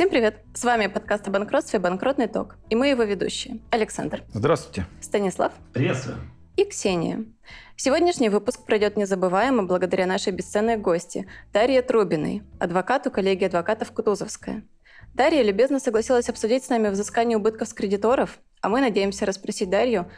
[0.00, 0.38] Всем привет!
[0.54, 3.60] С вами подкаст о банкротстве «Банкротный ток» и мы его ведущие.
[3.70, 4.22] Александр.
[4.32, 4.86] Здравствуйте.
[5.02, 5.52] Станислав.
[5.74, 6.16] Приветствую.
[6.56, 7.26] И Ксения.
[7.76, 14.64] Сегодняшний выпуск пройдет незабываемо благодаря нашей бесценной гости Дарье Трубиной, адвокату коллегии адвокатов Кутузовская.
[15.12, 20.10] Дарья любезно согласилась обсудить с нами взыскание убытков с кредиторов, а мы надеемся расспросить Дарью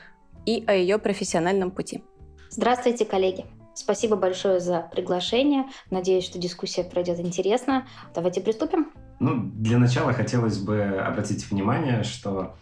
[0.47, 2.05] и о ее профессиональном пути.
[2.51, 3.47] Здравствуйте, коллеги!
[3.75, 5.65] Спасибо большое за приглашение.
[5.91, 7.89] Надеюсь, что дискуссия пройдет интересно.
[8.15, 8.93] Давайте приступим.
[9.23, 12.57] Ну, для начала хотелось бы обратить внимание, что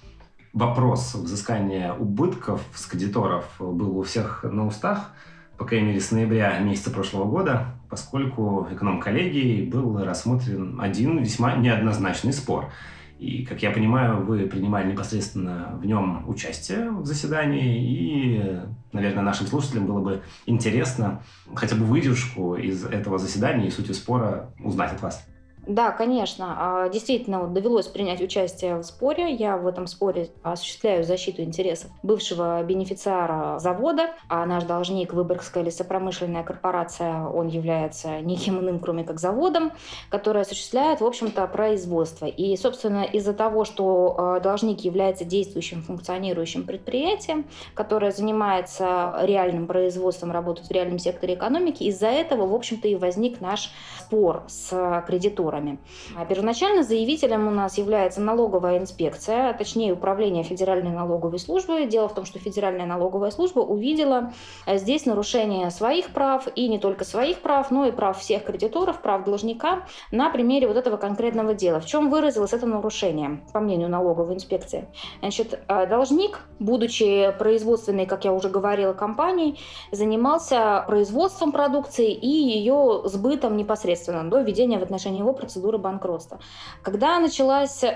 [0.52, 5.12] вопрос взыскания убытков с кредиторов был у всех на устах,
[5.56, 12.34] по крайней мере, с ноября месяца прошлого года, поскольку эконом-коллегией был рассмотрен один весьма неоднозначный
[12.34, 12.70] спор.
[13.18, 18.60] И, как я понимаю, вы принимали непосредственно в нем участие в заседании, и,
[18.92, 21.22] наверное, нашим слушателям было бы интересно
[21.54, 25.26] хотя бы выдержку из этого заседания и сути спора узнать от вас.
[25.66, 26.56] Да, конечно.
[26.58, 29.32] А, действительно, довелось принять участие в споре.
[29.34, 36.44] Я в этом споре осуществляю защиту интересов бывшего бенефициара завода, а наш должник Выборгская лесопромышленная
[36.44, 39.72] корпорация, он является никем иным, кроме как заводом,
[40.08, 42.24] который осуществляет, в общем-то, производство.
[42.26, 47.44] И, собственно, из-за того, что а, должник является действующим, функционирующим предприятием,
[47.74, 53.40] которое занимается реальным производством, работает в реальном секторе экономики, из-за этого, в общем-то, и возник
[53.42, 55.78] наш спор с кредитором кредиторами.
[56.16, 61.86] А первоначально заявителем у нас является налоговая инспекция, а точнее управление Федеральной налоговой службы.
[61.86, 64.32] Дело в том, что Федеральная налоговая служба увидела
[64.66, 69.00] э, здесь нарушение своих прав, и не только своих прав, но и прав всех кредиторов,
[69.02, 71.80] прав должника на примере вот этого конкретного дела.
[71.80, 74.88] В чем выразилось это нарушение, по мнению налоговой инспекции?
[75.20, 79.58] Значит, э, должник, будучи производственной, как я уже говорила, компанией,
[79.92, 86.38] занимался производством продукции и ее сбытом непосредственно до введения в отношении его процедуры банкротства.
[86.82, 87.88] Когда началась э,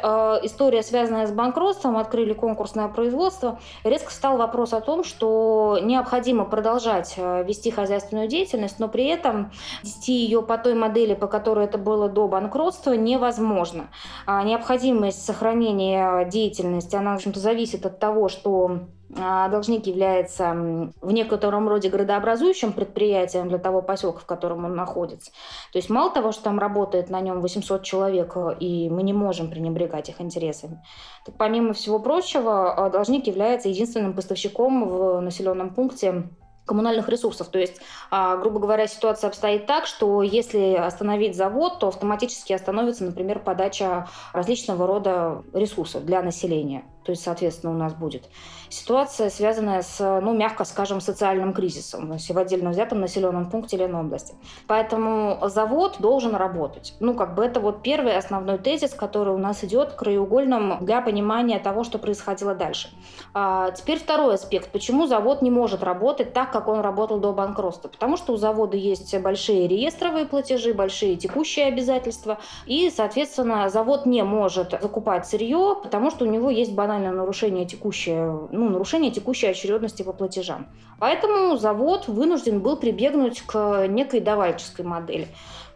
[0.42, 7.14] история, связанная с банкротством, открыли конкурсное производство, резко встал вопрос о том, что необходимо продолжать
[7.16, 11.78] э, вести хозяйственную деятельность, но при этом вести ее по той модели, по которой это
[11.78, 13.88] было до банкротства, невозможно.
[14.26, 20.52] А необходимость сохранения деятельности, она, в общем-то, зависит от того, что должник является
[21.00, 25.30] в некотором роде градообразующим предприятием для того поселка, в котором он находится.
[25.72, 29.50] То есть мало того, что там работает на нем 800 человек, и мы не можем
[29.50, 30.82] пренебрегать их интересами,
[31.24, 36.28] так помимо всего прочего, а, должник является единственным поставщиком в населенном пункте
[36.66, 37.48] коммунальных ресурсов.
[37.48, 43.04] То есть, а, грубо говоря, ситуация обстоит так, что если остановить завод, то автоматически остановится,
[43.04, 46.84] например, подача различного рода ресурсов для населения.
[47.04, 48.24] То есть, соответственно, у нас будет
[48.68, 53.84] ситуация, связанная с, ну, мягко скажем, социальным кризисом, если в отдельно взятом населенном пункте или
[53.84, 54.34] области.
[54.66, 56.94] Поэтому завод должен работать.
[57.00, 61.58] Ну, как бы это вот первый основной тезис, который у нас идет краеугольным для понимания
[61.58, 62.88] того, что происходило дальше.
[63.34, 64.70] А теперь второй аспект.
[64.72, 67.88] Почему завод не может работать так, как он работал до банкротства?
[67.88, 74.22] Потому что у завода есть большие реестровые платежи, большие текущие обязательства, и, соответственно, завод не
[74.22, 79.48] может закупать сырье, потому что у него есть банальный банальное нарушение текущей, ну, нарушение текущей
[79.48, 80.66] очередности по платежам.
[80.98, 85.28] Поэтому завод вынужден был прибегнуть к некой давальческой модели.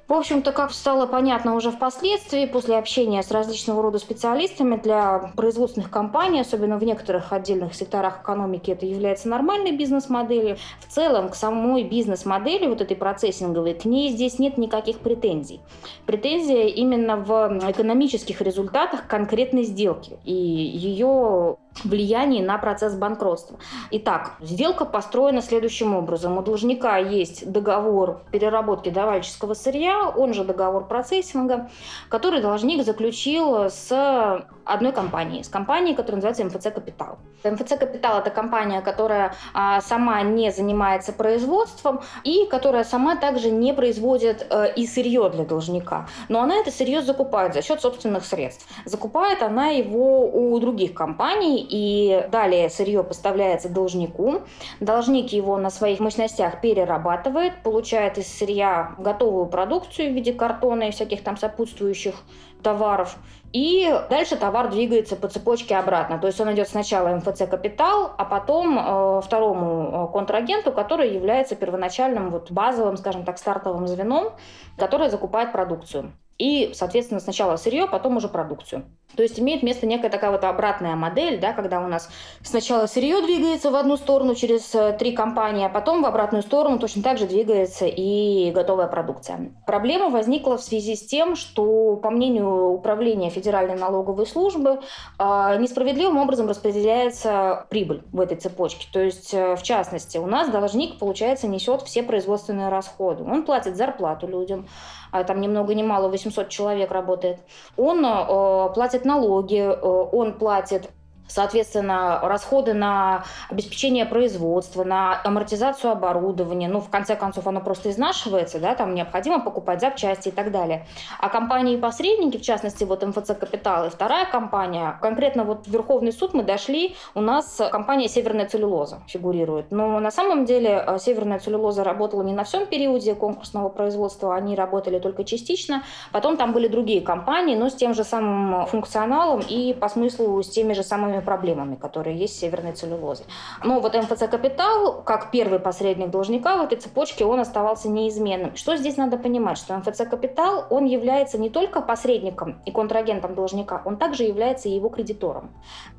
[0.08, 5.91] В общем-то, как стало понятно уже впоследствии, после общения с различного рода специалистами для производственных
[5.91, 10.56] компаний, особенно в некоторых отдельных секторах экономики, это является нормальной бизнес-моделью.
[10.80, 15.60] В целом, к самой бизнес-модели, вот этой процессинговой, к ней здесь нет никаких претензий.
[16.06, 23.59] Претензия именно в экономических результатах конкретной сделки и ее влиянии на процесс банкротства.
[23.91, 26.39] Итак, сделка построена следующим образом.
[26.39, 31.71] У должника есть договор переработки давальческого сырья, он же договор процессинга,
[32.09, 37.19] который должник заключил с одной компанией, с компанией, которая называется МФЦ Капитал.
[37.44, 43.73] МФЦ Капитал– это компания, которая а, сама не занимается производством и которая сама также не
[43.73, 46.08] производит а, и сырье для должника.
[46.29, 48.67] Но она это сырье закупает за счет собственных средств.
[48.85, 54.43] Закупает она его у других компаний, и далее сырье поставляется должнику.
[54.81, 60.91] Должник его на своих мощностях перерабатывает, получает из сырья готовую продукцию в виде картона и
[60.91, 62.15] всяких там сопутствующих
[62.62, 63.17] товаров.
[63.53, 66.19] И дальше товар двигается по цепочке обратно.
[66.19, 71.56] То есть он идет сначала МФЦ «Капитал», а потом э, второму э, контрагенту, который является
[71.56, 74.35] первоначальным вот базовым, скажем так, стартовым звеном,
[74.76, 76.12] которое закупает продукцию.
[76.37, 78.85] И, соответственно, сначала сырье, потом уже продукцию.
[79.19, 82.09] То есть имеет место некая такая вот обратная модель, да, когда у нас
[82.44, 86.79] сначала сырье двигается в одну сторону через э, три компании, а потом в обратную сторону
[86.79, 89.50] точно так же двигается и готовая продукция.
[89.67, 94.82] Проблема возникла в связи с тем, что, по мнению Управления Федеральной налоговой службы,
[95.19, 98.87] а, несправедливым образом распределяется прибыль в этой цепочке.
[98.93, 103.25] То есть, э, в частности, у нас должник, получается, несет все производственные расходы.
[103.25, 104.69] Он платит зарплату людям,
[105.11, 107.41] а там ни много ни мало 800 человек работает,
[107.76, 110.90] он э, платит налоги, э, он платит
[111.28, 118.58] Соответственно, расходы на обеспечение производства, на амортизацию оборудования, ну, в конце концов, оно просто изнашивается,
[118.58, 120.86] да, там необходимо покупать запчасти и так далее.
[121.20, 126.34] А компании-посредники, в частности, вот МФЦ Капитал и вторая компания, конкретно вот в Верховный суд
[126.34, 129.70] мы дошли, у нас компания Северная целлюлоза фигурирует.
[129.70, 134.56] Но на самом деле э, Северная целлюлоза работала не на всем периоде конкурсного производства, они
[134.56, 135.82] работали только частично.
[136.10, 140.48] Потом там были другие компании, но с тем же самым функционалом и по смыслу с
[140.48, 143.26] теми же самыми теми проблемами, которые есть с северной целлюлозой.
[143.65, 148.56] Но вот МФЦ «Капитал», как первый посредник должника в этой цепочке, он оставался неизменным.
[148.56, 149.59] Что здесь надо понимать?
[149.59, 154.88] Что МФЦ «Капитал», он является не только посредником и контрагентом должника, он также является его
[154.88, 155.50] кредитором.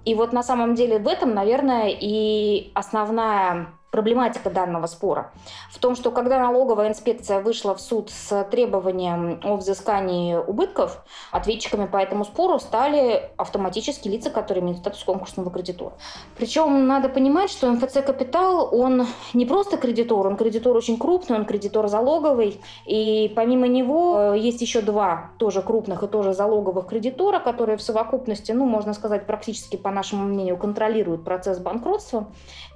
[0.06, 5.31] И вот на самом деле в этом, наверное, и основная проблематика данного спора
[5.71, 11.86] в том, что когда налоговая инспекция вышла в суд с требованием о взыскании убытков, ответчиками
[11.88, 15.94] по этому спору стали автоматически лица, которые имеют статус конкурсного кредитора.
[16.38, 21.45] Причем надо понимать, что МФЦ «Капитал», он не просто кредитор, он кредитор очень крупный, он
[21.45, 27.39] кредитор залоговый, и помимо него э, есть еще два тоже крупных и тоже залоговых кредитора,
[27.39, 32.27] которые в совокупности, ну, можно сказать, практически, по нашему мнению, контролируют процесс банкротства.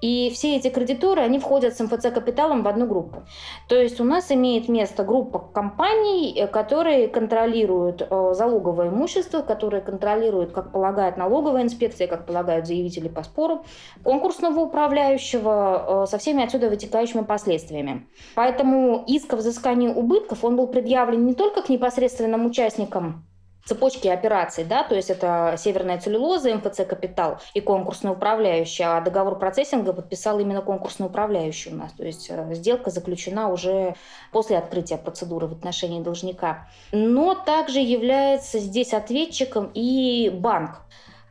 [0.01, 3.23] И все эти кредиторы, они входят с МФЦ капиталом в одну группу.
[3.67, 9.81] То есть у нас имеет место группа компаний, э, которые контролируют э, залоговое имущество, которые
[9.81, 13.65] контролируют, как полагает налоговая инспекция, как полагают заявители по спору,
[14.03, 18.07] конкурсного управляющего э, со всеми отсюда вытекающими последствиями.
[18.35, 23.25] Поэтому иск о взыскании убытков, он был предъявлен не только к непосредственным участникам
[23.65, 29.39] цепочки операций, да, то есть это Северная целлюлоза, МФЦ Капитал и конкурсный управляющий, а договор
[29.39, 33.95] процессинга подписал именно конкурсный управляющий у нас, то есть э, сделка заключена уже
[34.31, 36.67] после открытия процедуры в отношении должника.
[36.91, 40.81] Но также является здесь ответчиком и банк.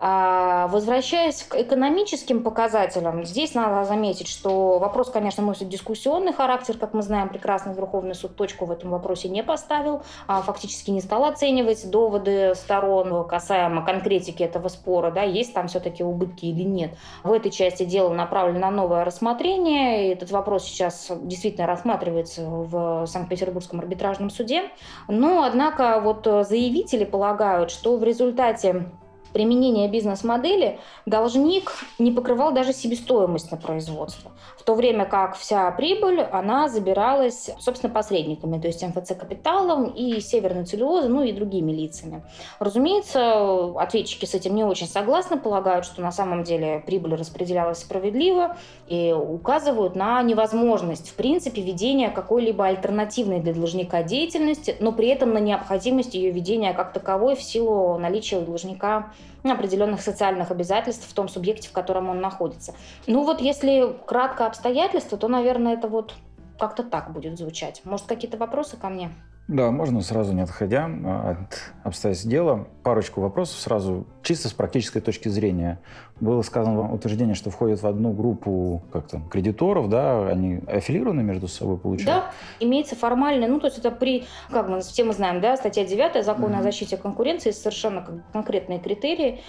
[0.05, 6.93] А, возвращаясь к экономическим показателям, здесь надо заметить, что вопрос, конечно, носит дискуссионный характер, как
[6.93, 11.25] мы знаем, прекрасно Верховный суд точку в этом вопросе не поставил, а фактически не стал
[11.25, 16.97] оценивать доводы сторон касаемо конкретики этого спора, да, есть там все-таки убытки или нет.
[17.23, 23.07] В этой части дела направлено на новое рассмотрение, и этот вопрос сейчас действительно рассматривается в
[23.07, 24.65] Санкт-Петербургском арбитражном суде.
[25.07, 28.91] Но, однако, вот заявители полагают, что в результате
[29.33, 36.21] применения бизнес-модели должник не покрывал даже себестоимость на производство, в то время как вся прибыль,
[36.21, 42.23] она забиралась, собственно, посредниками, то есть МФЦ капиталом и Северной целлюлозой, ну и другими лицами.
[42.59, 48.57] Разумеется, ответчики с этим не очень согласны, полагают, что на самом деле прибыль распределялась справедливо
[48.89, 55.33] и указывают на невозможность, в принципе, ведения какой-либо альтернативной для должника деятельности, но при этом
[55.33, 59.13] на необходимость ее ведения как таковой в силу наличия у должника
[59.45, 62.75] определенных социальных обязательств в том субъекте, в котором он находится.
[63.07, 66.15] Ну вот если кратко обстоятельства, то, наверное, это вот
[66.59, 67.83] как-то так будет звучать.
[67.85, 69.11] Может, какие-то вопросы ко мне?
[69.53, 75.01] Да, можно сразу, не отходя а, от обстоятельств дела, парочку вопросов сразу, чисто с практической
[75.01, 75.79] точки зрения.
[76.21, 81.49] Было сказано утверждение, что входят в одну группу как то кредиторов, да, они аффилированы между
[81.49, 82.15] собой, получается?
[82.15, 82.31] Да,
[82.61, 86.25] имеется формально, ну, то есть это при, как мы все мы знаем, да, статья 9
[86.25, 86.59] закона mm-hmm.
[86.61, 89.41] о защите конкуренции, совершенно конкретные критерии,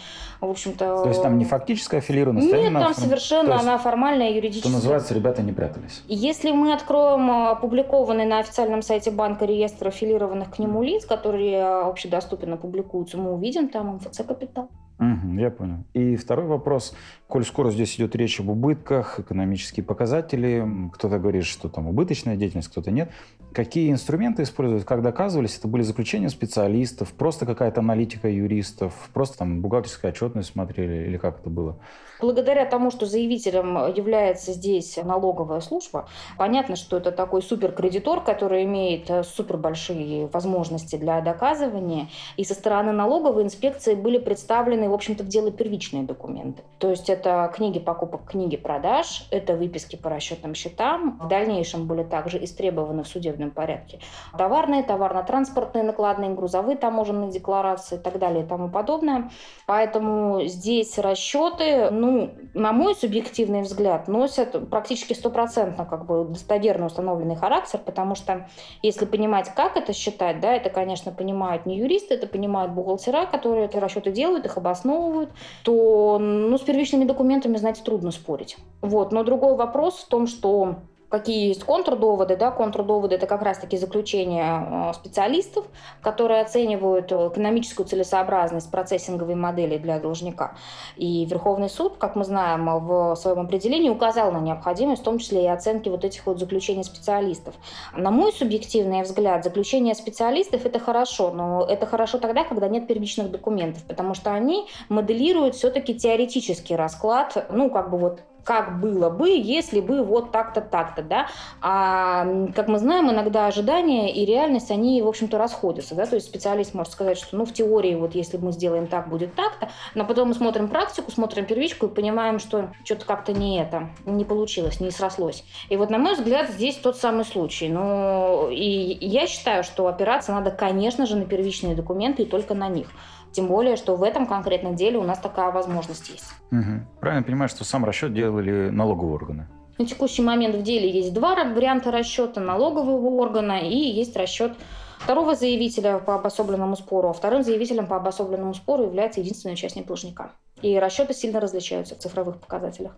[0.41, 1.03] в общем-то...
[1.03, 2.51] То есть там не фактическая аффилированность?
[2.51, 4.71] А Нет, а там совершенно есть, она формальная, юридическая.
[4.71, 6.01] Что называется, ребята не прятались.
[6.07, 12.57] Если мы откроем опубликованный на официальном сайте банка реестр аффилированных к нему лиц, которые общедоступно
[12.57, 14.69] публикуются, мы увидим там МФЦ «Капитал».
[14.99, 15.83] Угу, я понял.
[15.93, 16.95] И второй вопрос.
[17.27, 22.69] Коль скоро здесь идет речь об убытках, экономические показатели, кто-то говорит, что там убыточная деятельность,
[22.69, 23.11] кто-то нет.
[23.53, 25.57] Какие инструменты используют, как доказывались?
[25.57, 31.39] Это были заключения специалистов, просто какая-то аналитика юристов, просто там бухгалтерская отчетность смотрели или как
[31.39, 31.79] это было?
[32.23, 39.09] Благодаря тому, что заявителем является здесь налоговая служба, понятно, что это такой суперкредитор, который имеет
[39.09, 42.07] э, супер большие возможности для доказывания.
[42.37, 46.63] И со стороны налоговой инспекции были представлены, в общем-то, в дело первичные документы.
[46.79, 51.19] То есть это книги покупок, книги продаж, это выписки по расчетным счетам.
[51.21, 53.99] В дальнейшем были также истребованы в судебном порядке.
[54.37, 59.29] Товарные, товарно-транспортные накладные, грузовые таможенные декларации и так далее и тому подобное.
[59.65, 62.12] Поэтому здесь расчеты, ну,
[62.53, 68.47] на мой субъективный взгляд, носят практически стопроцентно как бы достоверно установленный характер, потому что
[68.81, 73.65] если понимать, как это считать, да, это, конечно, понимают не юристы, это понимают бухгалтера, которые
[73.65, 75.31] эти расчеты делают, их обосновывают,
[75.63, 78.57] то ну, с первичными документами, знаете, трудно спорить.
[78.81, 79.11] Вот.
[79.11, 80.75] Но другой вопрос в том, что
[81.13, 82.35] какие есть контрдоводы.
[82.35, 82.49] Да?
[82.49, 85.63] Контрдоводы– это как раз-таки заключения э, специалистов,
[86.01, 90.55] которые оценивают э, экономическую целесообразность процессинговой модели для должника.
[90.95, 95.43] И Верховный суд, как мы знаем, в своем определении указал на необходимость, в том числе
[95.43, 97.53] и оценки вот этих вот заключений специалистов.
[97.95, 103.29] На мой субъективный взгляд, заключение специалистов– это хорошо, но это хорошо тогда, когда нет первичных
[103.29, 109.29] документов, потому что они моделируют все-таки теоретический расклад, ну, как бы вот как было бы,
[109.29, 111.27] если бы вот так-то, так-то, да.
[111.61, 116.27] А, как мы знаем, иногда ожидания и реальность, они, в общем-то, расходятся, да, то есть
[116.27, 120.05] специалист может сказать, что, ну, в теории, вот если мы сделаем так, будет так-то, но
[120.05, 124.79] потом мы смотрим практику, смотрим первичку и понимаем, что что-то как-то не это, не получилось,
[124.79, 125.43] не срослось.
[125.69, 127.69] И вот, на мой взгляд, здесь тот самый случай.
[127.69, 132.67] Ну, и я считаю, что опираться надо, конечно же, на первичные документы и только на
[132.67, 132.89] них.
[133.33, 136.31] Тем более, что в этом конкретном деле у нас такая возможность есть.
[136.51, 136.99] Угу.
[137.01, 139.47] Правильно понимаю, что сам расчет делали налоговые органы?
[139.79, 144.53] На текущий момент в деле есть два варианта расчета налогового органа и есть расчет
[144.99, 150.31] второго заявителя по обособленному спору, а вторым заявителем по обособленному спору является единственный участник должника.
[150.61, 152.95] И расчеты сильно различаются в цифровых показателях.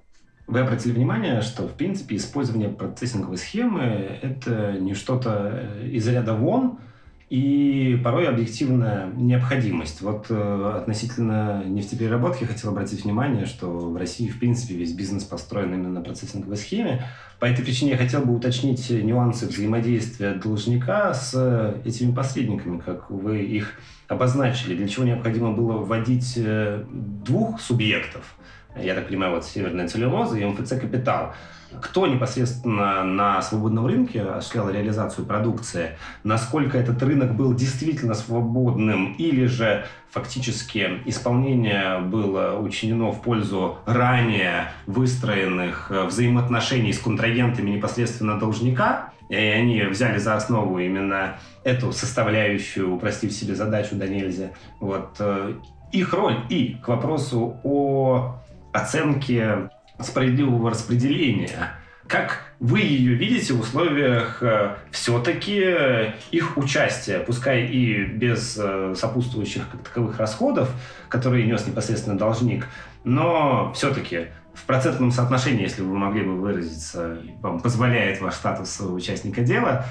[0.47, 6.79] Вы обратили внимание, что, в принципе, использование процессинговой схемы– это не что-то из ряда вон,
[7.29, 10.01] и порой объективная необходимость.
[10.01, 15.73] Вот э, относительно нефтепереработки хотел обратить внимание, что в России, в принципе, весь бизнес построен
[15.73, 17.03] именно на процессинговой схеме.
[17.39, 23.41] По этой причине я хотел бы уточнить нюансы взаимодействия должника с этими посредниками, как вы
[23.41, 24.75] их обозначили.
[24.75, 28.35] Для чего необходимо было вводить э, двух субъектов,
[28.75, 31.33] я так понимаю, вот Северная целлюлоза и МФЦ «Капитал»,
[31.81, 39.45] кто непосредственно на свободном рынке осуществлял реализацию продукции, насколько этот рынок был действительно свободным, или
[39.45, 49.11] же фактически исполнение было учинено в пользу ранее выстроенных э, взаимоотношений с контрагентами непосредственно должника,
[49.29, 54.51] и они взяли за основу именно эту составляющую, упростив себе задачу да нельзя.
[54.79, 55.15] Вот.
[55.19, 55.53] Э,
[55.91, 58.35] их роль и к вопросу о
[58.71, 61.71] оценке справедливого распределения.
[62.07, 69.69] Как вы ее видите в условиях э, все-таки их участия, пускай и без э, сопутствующих
[69.71, 70.69] как таковых расходов,
[71.09, 72.67] которые нес непосредственно должник,
[73.03, 79.41] но все-таки в процентном соотношении, если вы могли бы выразиться, вам позволяет ваш статус участника
[79.41, 79.85] дела,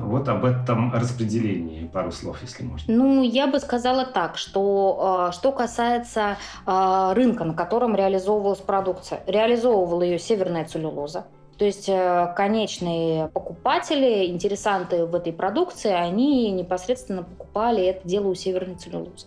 [0.00, 2.92] вот об этом распределении пару слов, если можно.
[2.92, 6.36] Ну, я бы сказала так, что а, что касается
[6.66, 11.26] а, рынка, на котором реализовывалась продукция, реализовывала ее северная целлюлоза.
[11.58, 18.34] То есть э, конечные покупатели, интересанты в этой продукции, они непосредственно покупали это дело у
[18.34, 19.26] северной целлюлозы.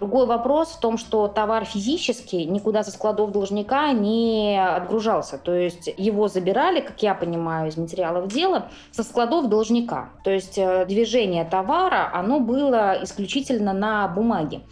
[0.00, 5.38] Другой вопрос в том, что товар физически никуда со складов должника не отгружался.
[5.38, 10.10] То есть его забирали, как я понимаю из материалов дела, со складов должника.
[10.24, 14.62] То есть э, движение товара, оно было исключительно на бумаге.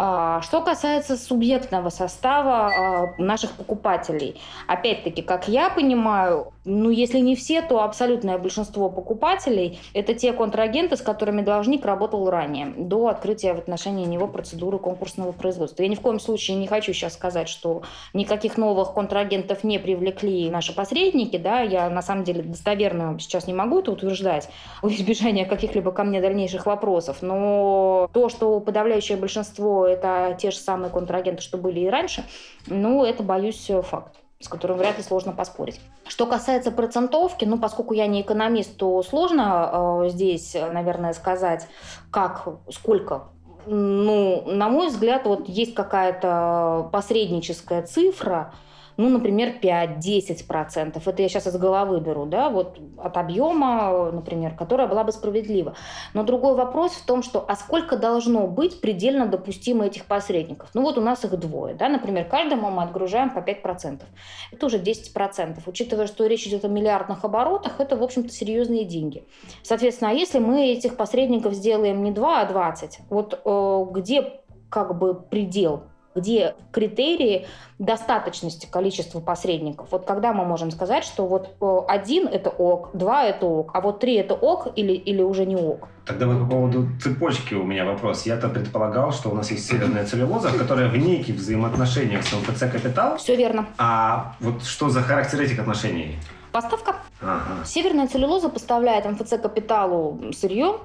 [0.00, 7.34] А, что касается субъектного состава а, наших покупателей, опять-таки, как я понимаю, ну, если не
[7.34, 13.54] все, то абсолютное большинство покупателей– это те контрагенты, с которыми должник работал ранее, до открытия
[13.54, 15.82] в отношении него процедуры конкурсного производства.
[15.82, 17.82] Я ни в коем случае не хочу сейчас сказать, что
[18.14, 23.54] никаких новых контрагентов не привлекли наши посредники, да, я на самом деле достоверно сейчас не
[23.54, 24.48] могу это утверждать
[24.80, 30.58] в избежание каких-либо ко мне дальнейших вопросов, но то, что подавляющее большинство это те же
[30.58, 32.24] самые контрагенты, что были и раньше,
[32.66, 35.80] ну, это, боюсь, факт с которым вряд ли сложно поспорить.
[36.06, 41.66] Что касается процентовки, ну, поскольку я не экономист, то сложно э, здесь, наверное, сказать,
[42.12, 43.28] как, сколько.
[43.66, 48.54] Ну, на мой взгляд, вот есть какая-то посредническая цифра,
[48.98, 51.00] ну, например, 5-10%.
[51.06, 55.74] Это я сейчас из головы беру, да, вот от объема, например, которая была бы справедлива.
[56.14, 60.70] Но другой вопрос в том, что а сколько должно быть предельно допустимо этих посредников?
[60.74, 64.02] Ну, вот у нас их двое, да, например, каждому мы отгружаем по 5%.
[64.50, 65.60] Это уже 10%.
[65.66, 69.24] Учитывая, что речь идет о миллиардных оборотах, это, в общем-то, серьезные деньги.
[69.62, 74.40] Соответственно, а если мы этих посредников сделаем не 2, а 20, вот э, где
[74.70, 75.84] как бы предел
[76.18, 77.46] где критерии
[77.78, 79.88] достаточности количества посредников.
[79.92, 83.80] Вот когда мы можем сказать, что вот э, один– это ок, два– это ок, а
[83.80, 85.88] вот три– это ок или, или уже не ок?
[86.04, 88.26] Тогда вот по поводу цепочки у меня вопрос.
[88.26, 93.16] Я-то предполагал, что у нас есть северная целлюлоза, которая в неких взаимоотношениях с МФЦ «Капитал».
[93.18, 93.66] Все верно.
[93.78, 96.16] А вот что за характер этих отношений?
[96.50, 96.96] Поставка.
[97.20, 97.64] Ага.
[97.64, 100.80] Северная целлюлоза поставляет МФЦ «Капиталу» сырье,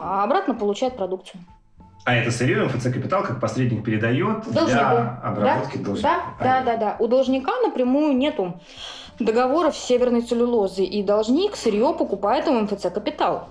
[0.00, 1.40] а обратно получает продукцию.
[2.08, 4.70] А это сырье МФЦ «Капитал» как посредник передает Должнику.
[4.70, 5.84] для обработки да?
[5.84, 6.22] должника.
[6.40, 6.96] Да, да, да, да.
[7.00, 8.58] У должника напрямую нету
[9.18, 13.50] договоров с северной целлюлозой, и должник сырье покупает у МФЦ «Капитал».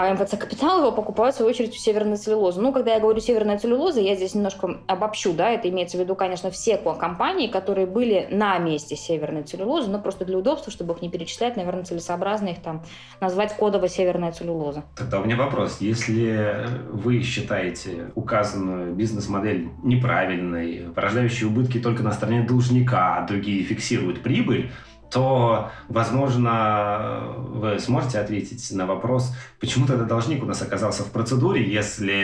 [0.00, 2.58] А МФЦ «Капитал» его покупает, в свою очередь, у северной целлюлозы.
[2.58, 6.14] Ну, когда я говорю северная целлюлоза, я здесь немножко обобщу, да, это имеется в виду,
[6.14, 11.02] конечно, все компании, которые были на месте северной целлюлозы, но просто для удобства, чтобы их
[11.02, 12.82] не перечислять, наверное, целесообразно их там
[13.20, 14.84] назвать кодово северная целлюлоза.
[14.96, 15.82] Тогда у меня вопрос.
[15.82, 24.22] Если вы считаете указанную бизнес-модель неправильной, порождающей убытки только на стороне должника, а другие фиксируют
[24.22, 24.70] прибыль,
[25.10, 31.62] то, возможно, вы сможете ответить на вопрос, почему тогда должник у нас оказался в процедуре,
[31.62, 32.14] если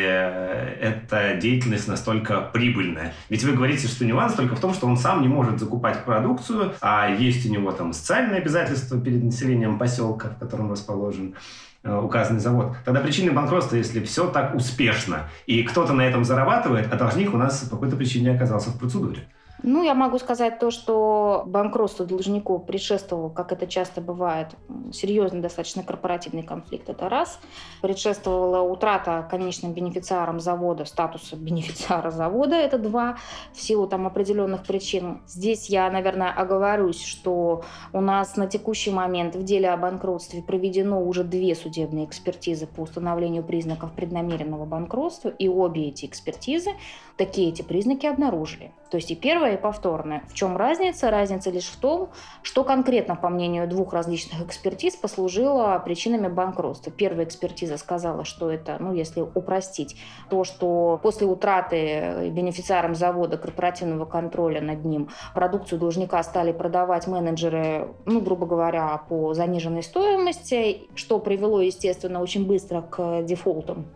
[0.81, 3.13] эта деятельность настолько прибыльная.
[3.29, 6.75] Ведь вы говорите, что нюанс только в том, что он сам не может закупать продукцию,
[6.81, 11.35] а есть у него там социальные обязательства перед населением поселка, в котором расположен
[11.83, 12.77] э, указанный завод.
[12.85, 17.37] Тогда причины банкротства, если все так успешно, и кто-то на этом зарабатывает, а должник у
[17.37, 19.27] нас по какой-то причине оказался в процедуре.
[19.63, 24.49] Ну, я могу сказать то, что банкротство должнику предшествовал, как это часто бывает,
[24.93, 26.89] серьезный достаточно корпоративный конфликт.
[26.91, 27.41] Это раз.
[27.81, 32.55] Предшествовала утрата конечным бенефициаром завода статуса бенефициара завода.
[32.55, 33.17] Это два.
[33.53, 35.23] В силу там определенных причин.
[35.27, 41.03] Здесь я, наверное, оговорюсь, что у нас на текущий момент в деле о банкротстве проведено
[41.03, 45.31] уже две судебные экспертизы по установлению признаков преднамеренного банкротства.
[45.31, 46.73] И обе эти экспертизы
[47.17, 48.73] такие эти признаки обнаружили.
[48.91, 50.23] То есть и первое, и повторное.
[50.29, 51.11] В чем разница?
[51.11, 52.11] Разница лишь в том,
[52.43, 56.93] что конкретно, по мнению двух различных экспертиз, послужило причинами банкротства.
[56.93, 59.97] Первая экспертиза сказала, что это, ну, если упростить,
[60.31, 67.89] то, что после утраты бенефициаром завода корпоративного контроля над ним продукцию должника стали продавать менеджеры,
[68.05, 73.87] ну, грубо говоря, по заниженной стоимости, что привело, естественно, очень быстро к дефолтам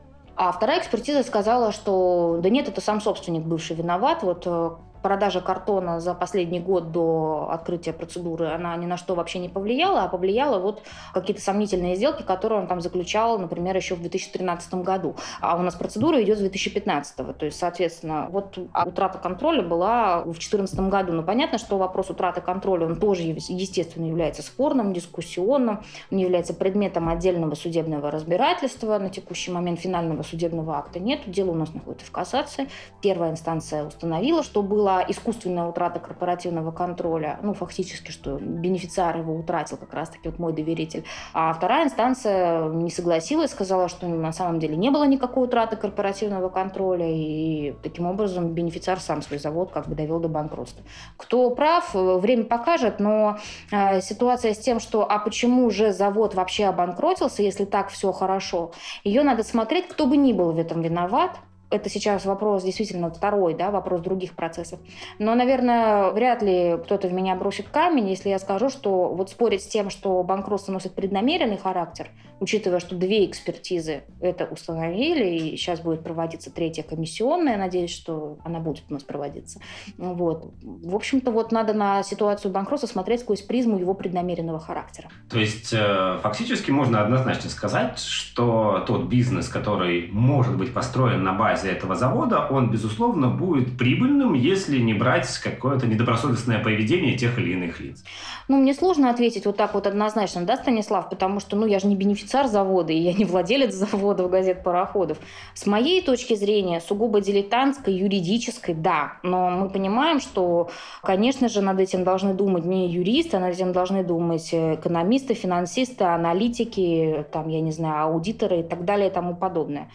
[0.42, 4.22] а вторая экспертиза сказала, что да нет, это сам собственник бывший виноват.
[4.22, 4.70] Вот э,
[5.03, 10.03] продажа картона за последний год до открытия процедуры, она ни на что вообще не повлияла,
[10.03, 10.83] а повлияла вот
[11.15, 15.17] какие-то сомнительные сделки, которые он там заключал, например, еще в 2013 году.
[15.41, 17.17] А у нас процедура идет с 2015.
[17.17, 21.13] То есть, соответственно, вот утрата контроля была в 2014 году.
[21.13, 27.09] Но понятно, что вопрос утраты контроля, он тоже, естественно, является спорным, дискуссионным, он является предметом
[27.09, 28.99] отдельного судебного разбирательства.
[28.99, 31.21] На текущий момент финального судебного акта нет.
[31.27, 32.69] Дело у нас находится в кассации.
[33.01, 39.35] Первая инстанция установила, что было была искусственная утрата корпоративного контроля, ну, фактически, что бенефициар его
[39.35, 41.05] утратил, как раз-таки вот мой доверитель.
[41.33, 46.48] А вторая инстанция не согласилась, сказала, что на самом деле не было никакой утраты корпоративного
[46.48, 50.85] контроля, и таким образом бенефициар сам свой завод как бы довел до банкротства.
[51.16, 53.38] Кто прав, время покажет, но
[53.70, 58.72] э, ситуация с тем, что а почему же завод вообще обанкротился, если так все хорошо,
[59.05, 61.38] ее надо смотреть, кто бы ни был в этом виноват,
[61.70, 64.80] это сейчас вопрос действительно второй, да, вопрос других процессов.
[65.18, 69.62] Но, наверное, вряд ли кто-то в меня бросит камень, если я скажу, что вот спорить
[69.62, 72.09] с тем, что банкротство носит преднамеренный характер,
[72.40, 78.59] учитывая, что две экспертизы это установили, и сейчас будет проводиться третья комиссионная, надеюсь, что она
[78.59, 79.61] будет у нас проводиться.
[79.96, 80.52] Вот.
[80.62, 85.09] В общем-то, вот надо на ситуацию банкротства смотреть сквозь призму его преднамеренного характера.
[85.28, 91.33] То есть, э, фактически можно однозначно сказать, что тот бизнес, который может быть построен на
[91.33, 97.38] базе базе этого завода, он, безусловно, будет прибыльным, если не брать какое-то недобросовестное поведение тех
[97.38, 98.03] или иных лиц.
[98.49, 101.87] Ну, мне сложно ответить вот так вот однозначно, да, Станислав, потому что, ну, я же
[101.87, 105.18] не бенефициар завода, и я не владелец заводов, газет, пароходов.
[105.55, 110.70] С моей точки зрения, сугубо дилетантской, юридической, да, но мы понимаем, что,
[111.03, 116.05] конечно же, над этим должны думать не юристы, а над этим должны думать экономисты, финансисты,
[116.05, 119.88] аналитики, там, я не знаю, аудиторы и так далее и тому подобное.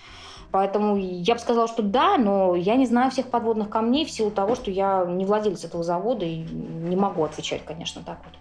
[0.56, 4.32] Поэтому я бы сказала, что да, но я не знаю всех подводных камней в силу
[4.32, 8.34] того, что я не владелец этого завода и не могу отвечать, конечно, так вот.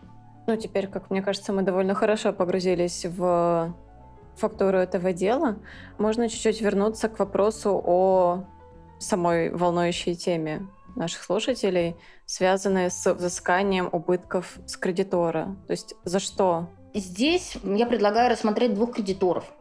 [0.46, 3.74] Ну, теперь, как мне кажется, мы довольно хорошо погрузились в
[4.36, 5.56] фактуру этого дела.
[5.98, 8.44] Можно чуть-чуть вернуться к вопросу о
[9.00, 11.96] самой волнующей теме наших слушателей,
[12.26, 15.56] связанной с взысканием убытков с кредитора.
[15.66, 16.68] То есть за что?
[16.94, 19.52] Здесь я предлагаю рассмотреть двух кредиторов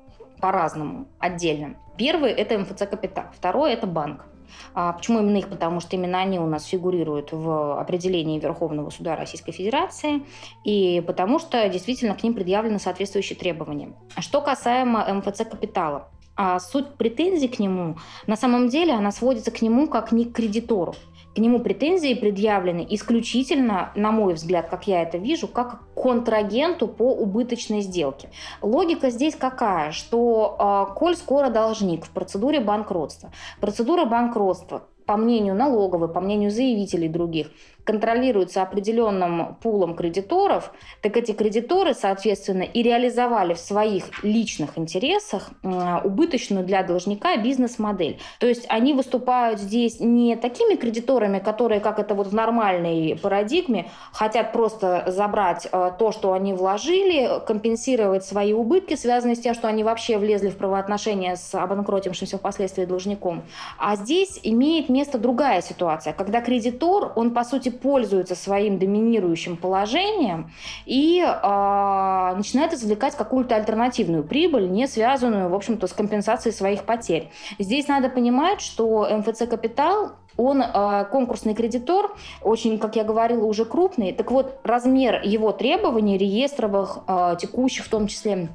[0.44, 1.78] по-разному, отдельно.
[1.98, 4.26] Первый– это МФЦ «Капитал», второй– это банк.
[4.74, 5.48] А почему именно их?
[5.48, 10.26] Потому что именно они у нас фигурируют в определении Верховного суда Российской Федерации,
[10.66, 13.94] и потому что действительно к ним предъявлены соответствующие требования.
[14.18, 17.96] Что касаемо МФЦ «Капитала», а суть претензий к нему,
[18.28, 20.94] на самом деле, она сводится к нему как не к кредитору.
[21.36, 27.12] К нему претензии предъявлены исключительно, на мой взгляд, как я это вижу, как контрагенту по
[27.12, 28.30] убыточной сделке.
[28.62, 29.92] Логика здесь какая?
[29.92, 36.52] Что э, коль скоро должник в процедуре банкротства, процедура банкротства по мнению налоговой, по мнению
[36.52, 37.52] заявителей других,
[37.84, 46.66] контролируется определенным пулом кредиторов, так эти кредиторы, соответственно, и реализовали в своих личных интересах убыточную
[46.66, 48.20] для должника бизнес-модель.
[48.40, 53.90] То есть они выступают здесь не такими кредиторами, которые, как это вот в нормальной парадигме,
[54.12, 59.68] хотят просто забрать э, то, что они вложили, компенсировать свои убытки, связанные с тем, что
[59.68, 63.44] они вообще влезли в правоотношения с обанкротившимся впоследствии должником.
[63.78, 70.52] А здесь имеет место другая ситуация, когда кредитор, он, по сути, пользуется своим доминирующим положением
[70.86, 77.30] и э, начинает извлекать какую-то альтернативную прибыль, не связанную, в общем-то, с компенсацией своих потерь.
[77.60, 83.66] Здесь надо понимать, что МФЦ «Капитал» Он э, конкурсный кредитор, очень, как я говорила, уже
[83.66, 84.14] крупный.
[84.14, 88.50] Так вот, размер его требований, реестровых, э, текущих в том числе,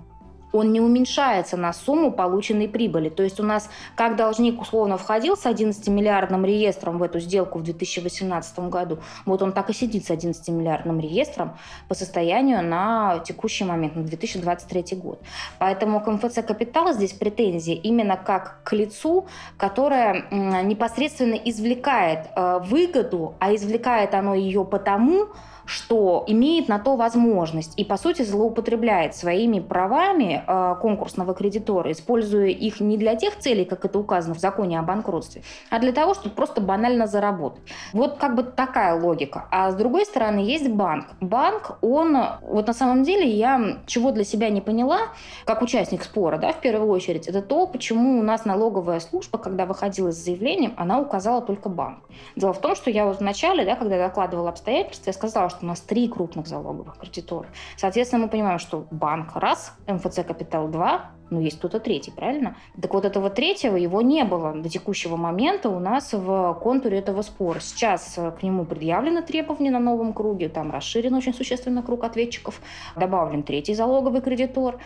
[0.52, 3.08] он не уменьшается на сумму полученной прибыли.
[3.08, 7.62] То есть у нас, как должник условно входил с 11-миллиардным реестром в эту сделку в
[7.62, 11.56] 2018 году, вот он так и сидит с 11-миллиардным реестром
[11.88, 15.20] по состоянию на текущий момент, на 2023 год.
[15.58, 23.34] Поэтому к МФЦ «Капитал» здесь претензии именно как к лицу, которое непосредственно извлекает э, выгоду,
[23.38, 25.28] а извлекает оно ее потому,
[25.68, 32.46] что имеет на то возможность и, по сути, злоупотребляет своими правами э, конкурсного кредитора, используя
[32.46, 36.14] их не для тех целей, как это указано в законе о банкротстве, а для того,
[36.14, 37.62] чтобы просто банально заработать.
[37.92, 39.46] Вот как бы такая логика.
[39.50, 41.08] А с другой стороны, есть банк.
[41.20, 44.98] Банк, он, вот на самом деле, я чего для себя не поняла,
[45.44, 49.66] как участник спора, да, в первую очередь, это то, почему у нас налоговая служба, когда
[49.66, 51.98] выходила с заявлением, она указала только банк.
[52.36, 55.66] Дело в том, что я вот вначале, да, когда докладывала обстоятельства, я сказала, что у
[55.66, 57.48] нас три крупных залоговых кредитора.
[57.76, 62.56] Соответственно, мы понимаем, что банк раз, МФЦ Капитал два, ну, есть кто-то третий, правильно?
[62.80, 67.22] Так вот этого третьего, его не было до текущего момента у нас в контуре этого
[67.22, 67.60] спора.
[67.60, 72.60] Сейчас э, к нему предъявлены требования на новом круге, там расширен очень существенно круг ответчиков,
[72.96, 74.78] добавлен третий залоговый кредитор.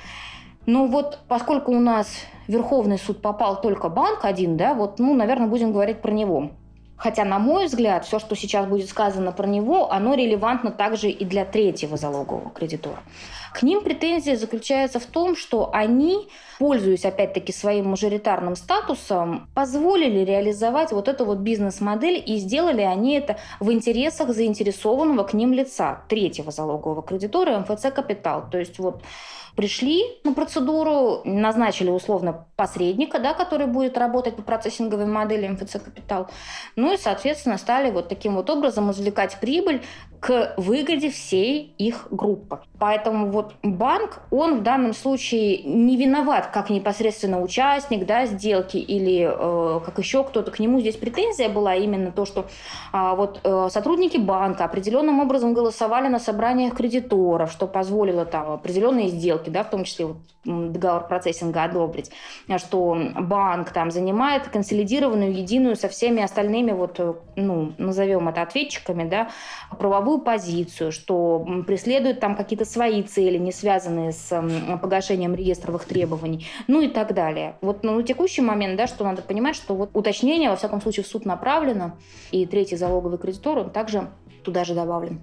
[0.66, 2.08] Ну вот, поскольку у нас
[2.46, 6.50] Верховный суд попал только банк один, да, вот, ну, наверное, будем говорить про него.
[7.02, 11.24] Хотя, на мой взгляд, все, что сейчас будет сказано про него, оно релевантно также и
[11.24, 13.00] для третьего залогового кредитора.
[13.52, 16.28] К ним претензия заключается в том, что они,
[16.60, 23.36] пользуясь опять-таки своим мажоритарным статусом, позволили реализовать вот эту вот бизнес-модель и сделали они это
[23.58, 28.44] в интересах заинтересованного к ним лица, третьего залогового кредитора МФЦ «Капитал».
[28.48, 29.02] То есть вот
[29.56, 36.28] пришли на процедуру, назначили условно посредника, да, который будет работать по процессинговой модели МФЦ «Капитал».
[36.76, 39.82] Ну и, соответственно, стали вот таким вот образом извлекать прибыль
[40.22, 42.61] к выгоде всей их группы.
[42.78, 49.28] Поэтому вот банк, он в данном случае не виноват как непосредственно участник да, сделки или
[49.28, 50.52] э, как еще кто-то.
[50.52, 52.46] К нему здесь претензия была именно то, что
[52.92, 59.08] э, вот э, сотрудники банка определенным образом голосовали на собраниях кредиторов, что позволило там определенные
[59.08, 62.11] сделки, да, в том числе вот, договор процессинга одобрить,
[62.58, 69.08] что банк там занимает консолидированную, единую со всеми остальными, вот, э, ну, назовем это ответчиками,
[69.08, 69.30] да,
[69.78, 74.31] правовую позицию, что преследует там какие-то свои цели, не связанные с
[74.81, 77.57] погашением реестровых требований, ну и так далее.
[77.61, 81.05] Вот ну, на текущий момент, да, что надо понимать, что вот уточнение, во всяком случае,
[81.05, 81.92] в суд направлено,
[82.31, 84.09] и третий залоговый кредитор, он также
[84.44, 85.20] туда же добавлен.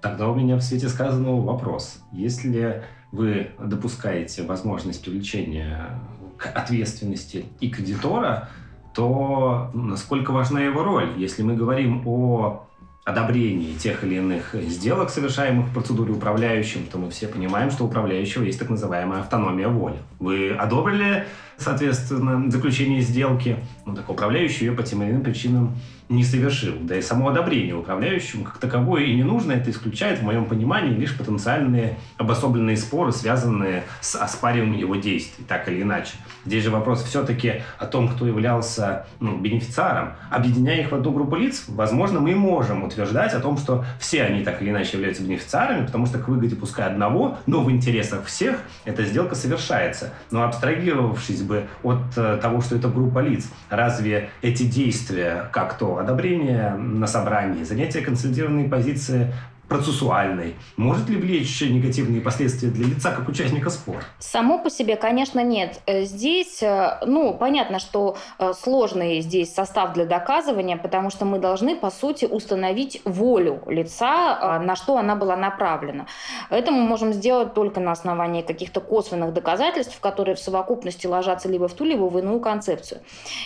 [0.00, 2.00] Тогда у меня в свете сказанного вопрос.
[2.12, 5.98] Если вы допускаете возможность привлечения
[6.36, 8.48] к ответственности и кредитора,
[8.94, 11.14] то насколько важна его роль?
[11.16, 12.66] Если мы говорим о
[13.04, 17.86] одобрении тех или иных сделок, совершаемых в процедуре управляющим, то мы все понимаем, что у
[17.86, 19.96] управляющего есть так называемая автономия воли.
[20.18, 21.26] Вы одобрили,
[21.58, 25.76] соответственно, заключение сделки, но так управляющий ее по тем или иным причинам
[26.08, 26.74] не совершил.
[26.80, 29.52] Да и само одобрение управляющему как таковое и не нужно.
[29.52, 35.68] Это исключает, в моем понимании, лишь потенциальные обособленные споры, связанные с оспариванием его действий, так
[35.68, 36.12] или иначе.
[36.44, 40.14] Здесь же вопрос все-таки о том, кто являлся ну, бенефициаром.
[40.30, 44.44] Объединяя их в одну группу лиц, возможно, мы можем утверждать о том, что все они
[44.44, 48.58] так или иначе являются бенефициарами, потому что к выгоде пускай одного, но в интересах всех
[48.84, 50.12] эта сделка совершается.
[50.30, 55.93] Но абстрагировавшись бы от э, того, что это группа лиц, Разве эти действия, как то
[55.98, 59.32] одобрение на собрании, занятие консолидированной позиции
[59.68, 64.02] процессуальной, может ли влечь негативные последствия для лица как участника спора?
[64.18, 65.80] Само по себе, конечно, нет.
[65.86, 71.38] Э, здесь, э, ну, понятно, что э, сложный здесь состав для доказывания, потому что мы
[71.38, 76.06] должны, по сути, установить волю лица, на что она была направлена.
[76.50, 81.68] Это мы можем сделать только на основании каких-то косвенных доказательств, которые в совокупности ложатся либо
[81.68, 83.00] в ту, либо в иную концепцию.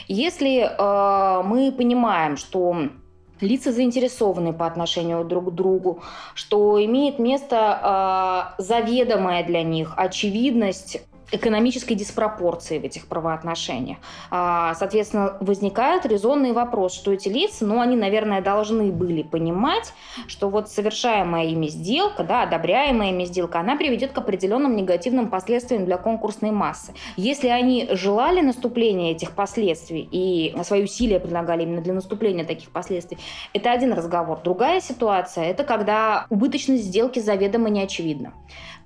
[0.08, 2.88] Если э, мы понимаем, что
[3.40, 6.02] лица заинтересованы по отношению друг к другу,
[6.34, 13.98] что имеет место э, заведомая для них очевидность экономической диспропорции в этих правоотношениях.
[14.30, 19.92] А, соответственно, возникает резонный вопрос, что эти лица, ну, они, наверное, должны были понимать,
[20.26, 25.84] что вот совершаемая ими сделка, да, одобряемая ими сделка, она приведет к определенным негативным последствиям
[25.84, 26.94] для конкурсной массы.
[27.16, 33.18] Если они желали наступления этих последствий и свои усилия предлагали именно для наступления таких последствий,
[33.52, 34.40] это один разговор.
[34.42, 38.32] Другая ситуация– это когда убыточность сделки заведомо не очевидна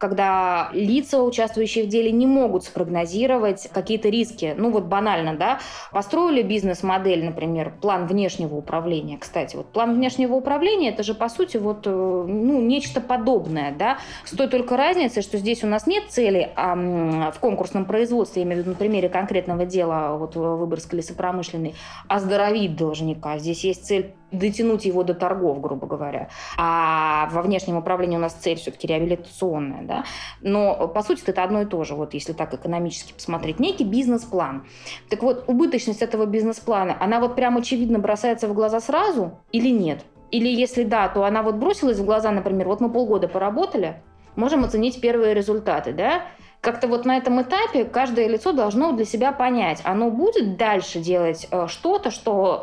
[0.03, 4.53] когда лица, участвующие в деле, не могут спрогнозировать какие-то риски.
[4.59, 5.61] Ну вот банально, да,
[5.93, 9.17] построили бизнес-модель, например, план внешнего управления.
[9.17, 13.99] Кстати, вот план внешнего управления это же по сути вот э, ну нечто подобное, да,
[14.25, 18.49] с той только разницей, что здесь у нас нет цели а, в конкурсном производстве, я
[18.49, 21.77] имею в виду на примере конкретного дела вот Выборгской лесопромышленной,
[22.09, 23.39] оздоровить должника.
[23.39, 26.29] Здесь есть цель дотянуть его до торгов, грубо говоря.
[26.57, 29.83] А во внешнем управлении у нас цель все-таки реабилитационная.
[29.83, 30.05] Да?
[30.41, 33.61] Но, по сути, это одно и то же, вот если так экономически посмотреть.
[33.61, 34.67] Некий бизнес-план.
[35.11, 40.05] Так вот, убыточность этого бизнес-плана, она вот прям очевидно бросается в глаза сразу или нет?
[40.31, 44.03] Или если да, то она вот бросилась в глаза, например, вот мы полгода поработали,
[44.35, 46.23] можем оценить первые результаты, да?
[46.63, 51.49] Как-то вот на этом этапе каждое лицо должно для себя понять, оно будет дальше делать
[51.51, 52.63] э, что-то, что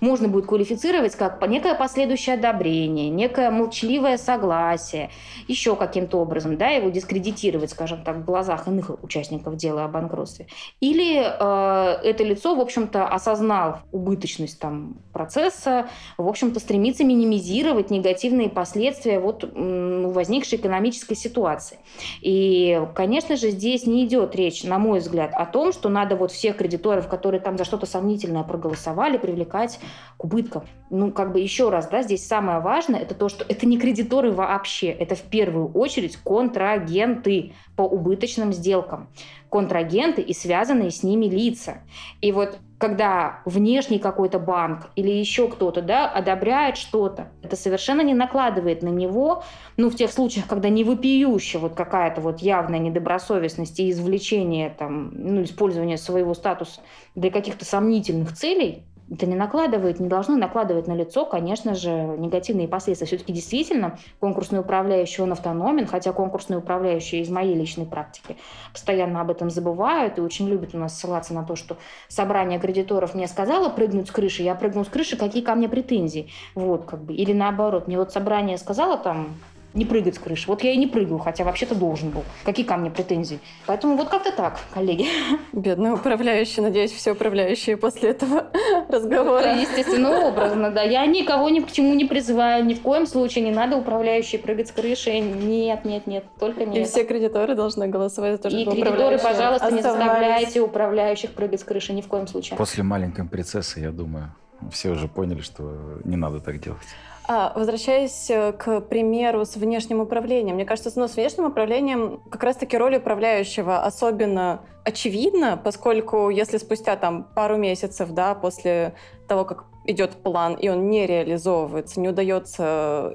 [0.00, 5.10] можно будет квалифицировать как некое последующее одобрение, некое молчаливое согласие,
[5.48, 10.46] еще каким-то образом, да, его дискредитировать, скажем так, в глазах иных участников дела о банкротстве.
[10.80, 18.48] Или э, это лицо, в общем-то, осознал убыточность там, процесса, в общем-то, стремится минимизировать негативные
[18.48, 21.76] последствия вот, возникшей экономической ситуации.
[22.22, 26.14] И, конечно, конечно же, здесь не идет речь, на мой взгляд, о том, что надо
[26.14, 29.80] вот всех кредиторов, которые там за что-то сомнительное проголосовали, привлекать
[30.16, 30.62] к убыткам.
[30.90, 34.30] Ну, как бы еще раз, да, здесь самое важное, это то, что это не кредиторы
[34.30, 39.08] вообще, это в первую очередь контрагенты по убыточным сделкам.
[39.50, 41.78] Контрагенты и связанные с ними лица.
[42.20, 48.14] И вот когда внешний какой-то банк или еще кто-то да, одобряет что-то, это совершенно не
[48.14, 49.44] накладывает на него,
[49.76, 55.10] ну, в тех случаях, когда не вопиющая вот какая-то вот явная недобросовестность и извлечение, там,
[55.12, 56.80] ну, использование своего статуса
[57.14, 62.68] для каких-то сомнительных целей, это не накладывает, не должно накладывать на лицо, конечно же, негативные
[62.68, 63.06] последствия.
[63.06, 68.36] Все-таки действительно конкурсный управляющий, он автономен, хотя конкурсный управляющий из моей личной практики
[68.72, 71.76] постоянно об этом забывают и очень любят у нас ссылаться на то, что
[72.08, 76.30] собрание кредиторов мне сказало прыгнуть с крыши, я прыгну с крыши, какие ко мне претензии.
[76.54, 77.12] Вот, как бы.
[77.12, 79.34] Или наоборот, мне вот собрание сказало там
[79.74, 80.46] не прыгать с крыши.
[80.48, 82.24] Вот я и не прыгаю, хотя вообще-то должен был.
[82.44, 83.38] Какие ко мне претензии?
[83.66, 85.06] Поэтому вот как-то так, коллеги.
[85.52, 86.60] Бедный управляющий.
[86.60, 88.50] Надеюсь, все управляющие после этого
[88.88, 89.40] разговора.
[89.40, 90.82] Это естественно образно, да.
[90.82, 92.64] Я никого ни к чему не призываю.
[92.64, 95.18] Ни в коем случае не надо управляющие прыгать с крыши.
[95.18, 96.24] Нет, нет, нет.
[96.38, 100.60] Только не И все кредиторы должны голосовать за то, чтобы И кредиторы, пожалуйста, не заставляйте
[100.60, 102.56] управляющих прыгать с крыши ни в коем случае.
[102.56, 104.34] После маленькой принцессы, я думаю,
[104.72, 106.86] все уже поняли, что не надо так делать.
[107.32, 112.42] А, возвращаясь э, к примеру с внешним управлением, мне кажется, ну, с внешним управлением как
[112.42, 118.96] раз-таки роль управляющего особенно очевидна, поскольку если спустя там пару месяцев, да, после
[119.28, 123.14] того, как идет план, и он не реализовывается, не удается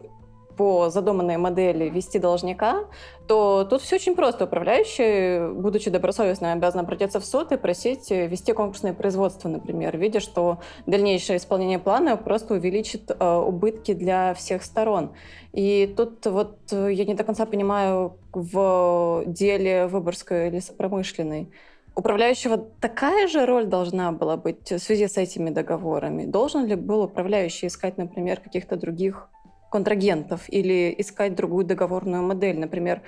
[0.57, 2.85] по задуманной модели вести должника,
[3.27, 4.45] то тут все очень просто.
[4.45, 10.59] Управляющий, будучи добросовестным, обязан обратиться в суд и просить вести конкурсное производство, например, видя, что
[10.85, 15.11] дальнейшее исполнение плана просто увеличит э, убытки для всех сторон.
[15.53, 21.49] И тут вот я не до конца понимаю в деле Выборгской лесопромышленной.
[21.95, 26.25] Управляющего такая же роль должна была быть в связи с этими договорами?
[26.25, 29.29] Должен ли был управляющий искать, например, каких-то других
[29.75, 33.01] контрагентов или искать другую договорную модель, например,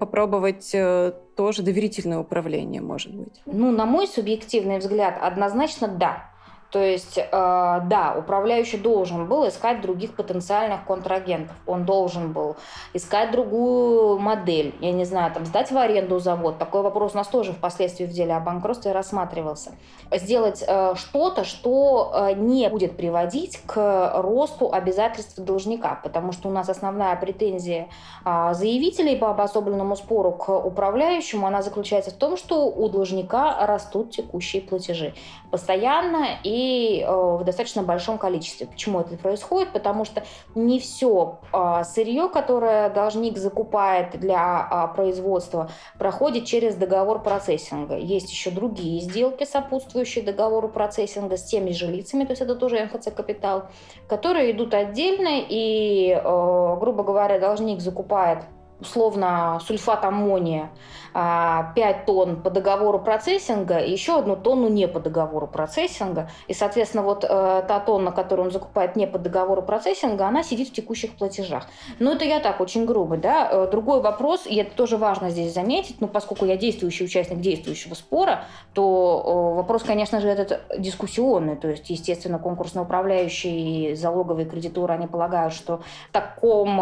[0.00, 3.40] попробовать э, тоже доверительное управление, может быть?
[3.46, 6.33] Ну, на мой субъективный взгляд, однозначно да.
[6.74, 11.54] То есть, э, да, управляющий должен был искать других потенциальных контрагентов.
[11.68, 12.56] Он должен был
[12.92, 14.74] искать другую модель.
[14.80, 16.58] Я не знаю, там, сдать в аренду завод.
[16.58, 19.70] Такой вопрос у нас тоже впоследствии в деле о банкротстве рассматривался.
[20.10, 26.00] Сделать э, что-то, что э, не будет приводить к росту обязательств должника.
[26.02, 27.86] Потому что у нас основная претензия
[28.24, 34.10] э, заявителей по обособленному спору к управляющему, она заключается в том, что у должника растут
[34.10, 35.14] текущие платежи.
[35.54, 38.66] Постоянно и э, в достаточно большом количестве.
[38.66, 39.72] Почему это происходит?
[39.72, 40.24] Потому что
[40.56, 47.96] не все а, сырье, которое должник закупает для а, производства, проходит через договор процессинга.
[47.96, 52.84] Есть еще другие сделки, сопутствующие договору процессинга с теми же лицами, то есть это тоже
[52.86, 53.66] МФЦ капитал,
[54.08, 58.40] которые идут отдельно и, э, грубо говоря, должник закупает
[58.80, 60.70] условно сульфат аммония
[61.14, 61.72] 5 а,
[62.06, 66.28] тонн по договору процессинга и еще одну тонну не по договору процессинга.
[66.48, 70.70] И, соответственно, вот э, та тонна, которую он закупает не по договору процессинга, она сидит
[70.70, 71.68] в текущих платежах.
[72.00, 73.48] Но это я так очень грубо, да.
[73.48, 77.94] Э, другой вопрос, и это тоже важно здесь заметить, ну, поскольку я действующий участник действующего
[77.94, 81.54] спора, то вопрос, конечно же, этот дискуссионный.
[81.54, 85.76] То есть, естественно, конкурсно управляющие и залоговые кредиторы, они полагают, что
[86.08, 86.80] в таком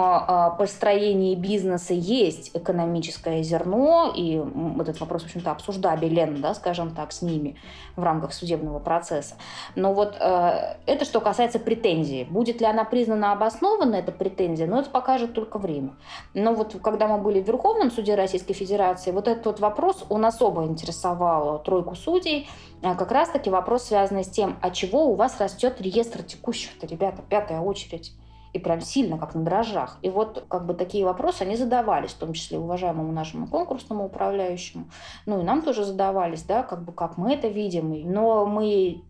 [0.56, 4.42] построении бизнеса есть экономическое зерно, и
[4.80, 7.56] этот вопрос, в общем-то, обсуждабелен, да, скажем так, с ними
[7.96, 9.34] в рамках судебного процесса.
[9.74, 12.24] Но вот э, это что касается претензии.
[12.24, 15.94] Будет ли она признана обоснованной, эта претензия, но ну, это покажет только время.
[16.34, 20.24] Но вот когда мы были в Верховном суде Российской Федерации, вот этот вот вопрос, он
[20.24, 22.48] особо интересовал тройку судей,
[22.82, 27.22] э, как раз-таки вопрос, связанный с тем, а чего у вас растет реестр текущих-то, ребята,
[27.28, 28.12] пятая очередь
[28.52, 29.98] и прям сильно, как на дрожжах.
[30.02, 34.86] И вот как бы такие вопросы, они задавались, в том числе уважаемому нашему конкурсному управляющему.
[35.26, 37.92] Ну и нам тоже задавались, да, как бы как мы это видим.
[38.12, 39.02] Но мы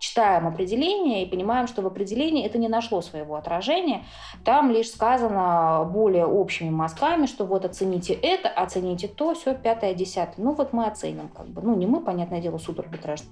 [0.00, 4.04] читаем определение и понимаем, что в определении это не нашло своего отражения.
[4.44, 10.44] Там лишь сказано более общими мазками, что вот оцените это, оцените то, все, пятое, десятое.
[10.44, 11.62] Ну вот мы оценим, как бы.
[11.62, 13.30] Ну не мы, понятное дело, суд арбитражный.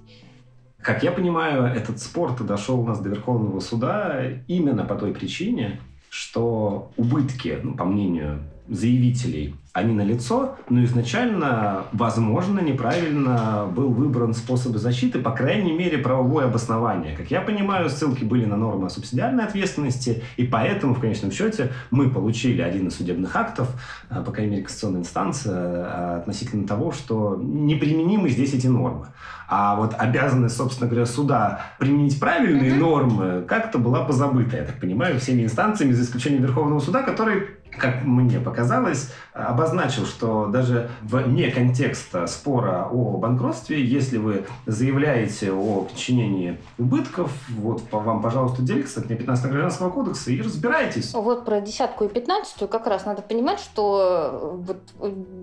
[0.81, 5.79] Как я понимаю, этот спор дошел у нас до Верховного суда именно по той причине,
[6.09, 14.33] что убытки, ну, по мнению заявителей, они на лицо, но изначально, возможно, неправильно был выбран
[14.33, 17.15] способ защиты, по крайней мере, правовое обоснование.
[17.15, 21.71] Как я понимаю, ссылки были на нормы о субсидиарной ответственности, и поэтому, в конечном счете,
[21.91, 23.69] мы получили один из судебных актов,
[24.09, 29.09] а, по крайней мере, кассационная инстанция, а, относительно того, что неприменимы здесь эти нормы.
[29.47, 32.79] А вот обязанность, собственно говоря, суда применить правильные mm-hmm.
[32.79, 38.03] нормы как-то была позабыта, я так понимаю, всеми инстанциями, за исключением Верховного суда, который как
[38.03, 39.66] мне показалось, обозначил,
[40.05, 48.21] что даже вне контекста спора о банкротстве, если вы заявляете о причинении убытков, вот вам,
[48.21, 51.13] пожалуйста, делите статья 15 Гражданского кодекса и разбирайтесь.
[51.13, 54.77] Вот про десятку и пятнадцатую как раз надо понимать, что вот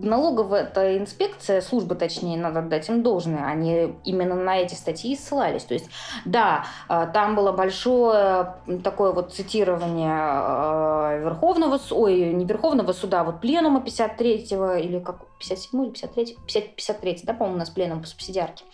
[0.03, 5.65] налоговая эта инспекция, служба точнее, надо дать им должное, они именно на эти статьи ссылались.
[5.65, 5.89] То есть,
[6.25, 13.41] да, а, там было большое такое вот цитирование Верховного, ой, не Верховного суда, а вот
[13.41, 13.81] пленума
[14.18, 18.65] 53-го или как 57 или 53 50, 53 да, по-моему, у нас пленум по субсидиарке.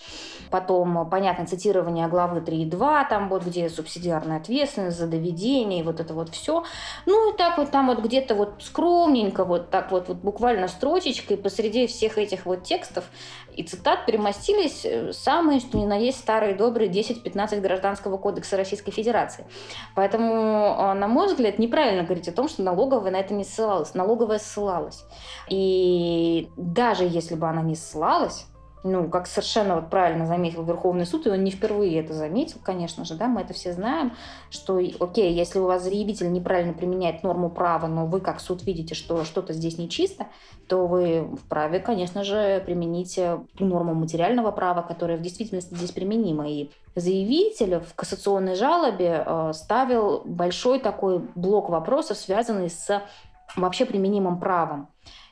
[0.51, 6.15] Потом, понятно, цитирование главы 3.2, там вот где субсидиарная ответственность за доведение, и вот это
[6.15, 6.65] вот все.
[7.07, 11.37] Ну и так вот там вот где-то вот скромненько, вот так вот, вот буквально строчечкой
[11.37, 13.05] посреди всех этих вот текстов
[13.61, 18.91] и цитат перемостились э, самые, что ни на есть, старые добрые 10-15 Гражданского кодекса Российской
[18.91, 19.45] Федерации.
[19.95, 23.95] Поэтому, э, на мой взгляд, неправильно говорить о том, что налоговая на это не ссылалась.
[23.95, 25.05] Налоговая ссылалась.
[25.49, 28.47] И даже если бы она не ссылалась,
[28.83, 33.05] ну, как совершенно вот правильно заметил Верховный суд, и он не впервые это заметил, конечно
[33.05, 34.13] же, да, мы это все знаем,
[34.49, 38.95] что, окей, если у вас заявитель неправильно применяет норму права, но вы как суд видите,
[38.95, 40.29] что что-то здесь нечисто,
[40.67, 46.49] то вы вправе, конечно же, применить ту норму материального права, которая в действительности здесь применима.
[46.49, 53.03] И заявитель в кассационной жалобе э, ставил большой такой блок вопросов, связанный с
[53.57, 54.89] вообще применимым правом.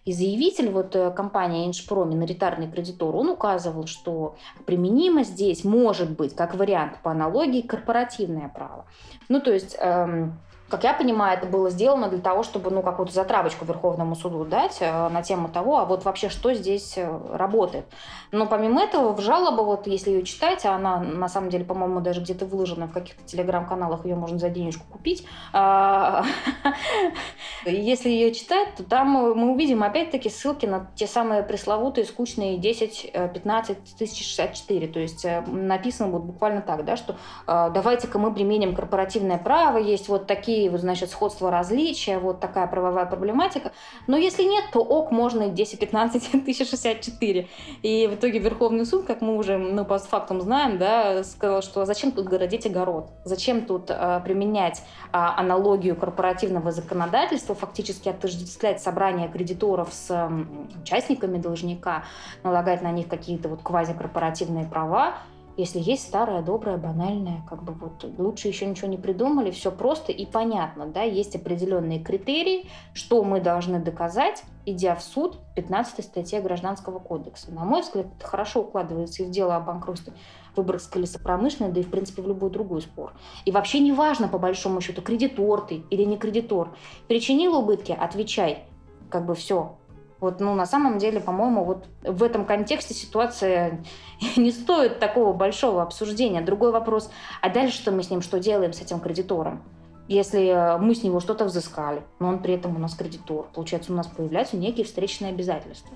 [0.08, 6.34] И заявитель, вот э, компания Иншпро, миноритарный кредитор, он указывал, что применимо здесь может быть,
[6.34, 8.86] как вариант по аналогии, корпоративное право.
[9.28, 13.12] Ну, то есть эм, как я понимаю, это было сделано для того, чтобы, ну, какую-то
[13.12, 17.87] затравочку Верховному суду дать э, на тему того, а вот вообще что здесь э, работает.
[18.33, 22.01] Но помимо этого, в жалобу, вот если ее читать, а она на самом деле, по-моему,
[22.01, 25.26] даже где-то выложена в каких-то телеграм-каналах, ее можно за денежку купить.
[25.53, 26.24] А,
[27.64, 33.12] Если ее читать, то там мы увидим опять-таки ссылки на те самые пресловутые скучные 10,
[33.12, 34.88] 15, 1064.
[34.88, 37.16] То есть э, написано вот буквально так, да, что
[37.47, 42.66] э, давайте-ка мы применим корпоративное право, есть вот такие, вот, значит, сходства различия, вот такая
[42.66, 43.72] правовая проблематика.
[44.06, 47.48] Но если нет, то ок, можно и 10, 15, 1064.
[47.82, 51.84] И в итоге Верховный суд, как мы уже ну, по фактам знаем, да, сказал, что
[51.84, 53.11] зачем тут городить огород?
[53.24, 54.82] Зачем тут э, применять э,
[55.12, 62.04] аналогию корпоративного законодательства, фактически отождествлять собрание кредиторов с э, участниками должника,
[62.42, 65.14] налагать на них какие-то вот квазикорпоративные права,
[65.59, 70.12] если есть старое, доброе, банальное, как бы вот лучше еще ничего не придумали, все просто
[70.12, 76.40] и понятно, да, есть определенные критерии, что мы должны доказать, идя в суд, 15 статья
[76.40, 77.50] Гражданского кодекса.
[77.50, 80.12] На мой взгляд, это хорошо укладывается и в дело о банкротстве
[80.54, 83.12] Выборгской лесопромышленной, да и, в принципе, в любой другой спор.
[83.44, 86.76] И вообще не важно, по большому счету, кредитор ты или не кредитор.
[87.09, 88.64] Причинил убытки, отвечай.
[89.11, 89.76] Как бы все,
[90.20, 93.84] вот, ну, на самом деле, по-моему, вот в этом контексте ситуация
[94.36, 96.40] не стоит такого большого обсуждения.
[96.40, 97.10] Другой вопрос,
[97.40, 99.62] а дальше что мы с ним, что делаем с этим кредитором?
[100.08, 103.92] Если э, мы с него что-то взыскали, но он при этом у нас кредитор, получается,
[103.92, 105.94] у нас появляются некие встречные обязательства.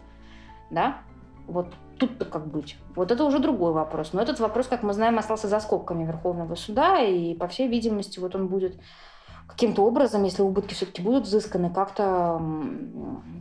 [0.71, 0.99] Да?
[1.47, 1.69] Вот
[1.99, 2.77] тут-то как быть?
[2.95, 4.13] Вот это уже другой вопрос.
[4.13, 8.19] Но этот вопрос, как мы знаем, остался за скобками Верховного суда, и, по всей видимости,
[8.21, 8.79] вот он будет
[9.53, 12.41] каким-то образом, если убытки все-таки будут взысканы, как-то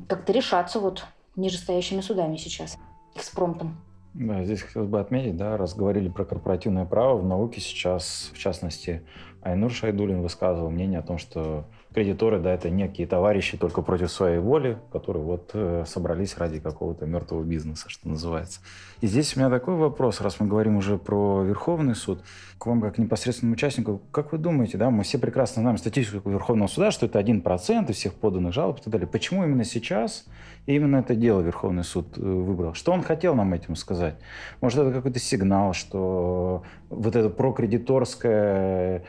[0.08, 1.06] как решаться вот
[1.36, 2.78] нижестоящими судами сейчас,
[3.16, 3.78] экспромтом.
[4.14, 8.38] Да, здесь хотелось бы отметить, да, раз говорили про корпоративное право, в науке сейчас, в
[8.38, 9.04] частности,
[9.42, 14.40] Айнур Шайдулин высказывал мнение о том, что кредиторы, да, это некие товарищи только против своей
[14.40, 18.62] воли, которые вот э, собрались ради какого-то мертвого бизнеса, что называется.
[19.02, 22.22] И здесь у меня такой вопрос, раз мы говорим уже про Верховный суд,
[22.58, 26.68] к вам как непосредственному участнику, как вы думаете, да, мы все прекрасно знаем статистику Верховного
[26.68, 29.08] суда, что это 1% из всех поданных жалоб и так далее.
[29.08, 30.26] Почему именно сейчас
[30.68, 32.74] именно это дело Верховный суд э, выбрал?
[32.74, 34.16] Что он хотел нам этим сказать?
[34.62, 39.04] Может, это какой-то сигнал, что вот это прокредиторское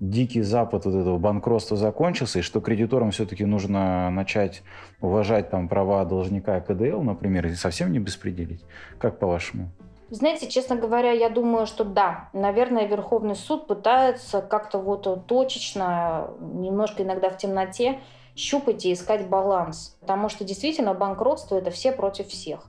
[0.00, 4.62] дикий запад вот этого банкротства закончился, и что кредиторам все-таки нужно начать
[5.00, 8.64] уважать там права должника КДЛ, например, и совсем не беспределить.
[8.98, 9.70] Как по-вашему?
[10.10, 17.02] Знаете, честно говоря, я думаю, что да, наверное, Верховный суд пытается как-то вот точечно, немножко
[17.02, 17.98] иногда в темноте,
[18.34, 19.98] щупать и искать баланс.
[20.00, 22.60] Потому что действительно банкротство– это все против всех.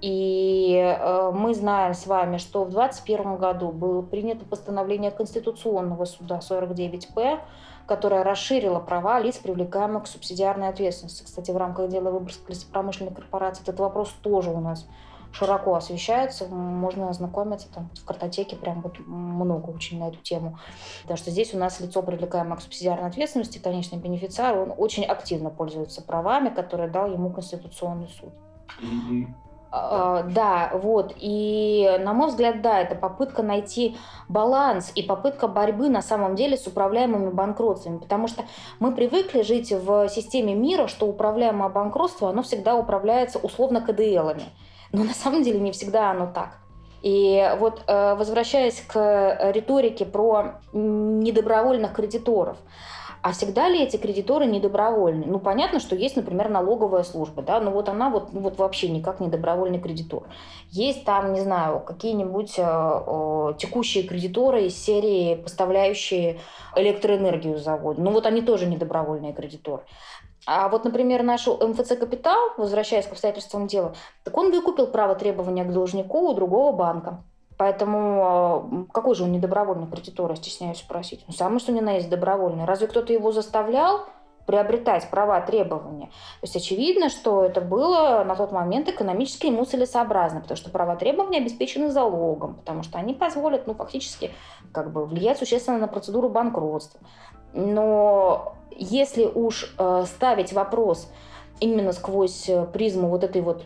[0.00, 6.38] И э, мы знаем с вами, что в 2021 году было принято постановление Конституционного суда
[6.38, 7.40] 49П,
[7.86, 11.24] которое расширило права лиц, привлекаемых к субсидиарной ответственности.
[11.24, 14.86] Кстати, в рамках дела Выборгской лесопромышленной корпорации этот вопрос тоже у нас
[15.32, 20.58] широко освещается, можно ознакомиться там в картотеке, прям вот много очень на эту тему.
[21.02, 25.50] Потому что здесь у нас лицо, привлекаемое к субсидиарной ответственности, конечный бенефициар, он очень активно
[25.50, 28.30] пользуется правами, которые дал ему Конституционный суд.
[28.82, 31.14] А, да, вот.
[31.16, 33.96] И, на мой взгляд, да, это попытка найти
[34.28, 37.98] баланс и попытка борьбы на самом деле с управляемыми банкротствами.
[37.98, 38.44] Потому что
[38.80, 44.44] мы привыкли жить в системе мира, что управляемое банкротство, оно всегда управляется условно КДЛами.
[44.92, 46.58] Но на самом деле не всегда оно так.
[47.02, 52.58] И вот э, возвращаясь к риторике про недобровольных кредиторов,
[53.22, 55.26] а всегда ли эти кредиторы недобровольны?
[55.26, 58.88] Ну, понятно, что есть, например, налоговая служба, да, но вот она вот, ну, вот вообще
[58.88, 60.22] никак не добровольный кредитор.
[60.70, 66.40] Есть там, не знаю, какие-нибудь э, текущие кредиторы из серии, поставляющие
[66.76, 68.00] электроэнергию заводу.
[68.00, 69.82] Ну, вот они тоже недобровольные кредиторы.
[70.46, 73.94] А вот, например, наш МФЦ «Капитал», возвращаясь к обстоятельствам дела,
[74.24, 77.22] так он выкупил право требования к должнику у другого банка.
[77.60, 81.22] Поэтому а, какой же он недобровольный кредитор, я стесняюсь спросить.
[81.28, 82.64] Ну, самое что ни на есть добровольный.
[82.64, 84.06] Разве кто-то его заставлял
[84.46, 86.06] приобретать права требования?
[86.06, 90.96] То есть очевидно, что это было на тот момент экономически ему целесообразно, потому что права
[90.96, 94.30] требования обеспечены залогом, потому что они позволят, ну, фактически,
[94.72, 96.98] как бы влиять существенно на процедуру банкротства.
[97.52, 101.12] Но если уж э, ставить вопрос
[101.60, 103.64] именно сквозь э, призму вот этой вот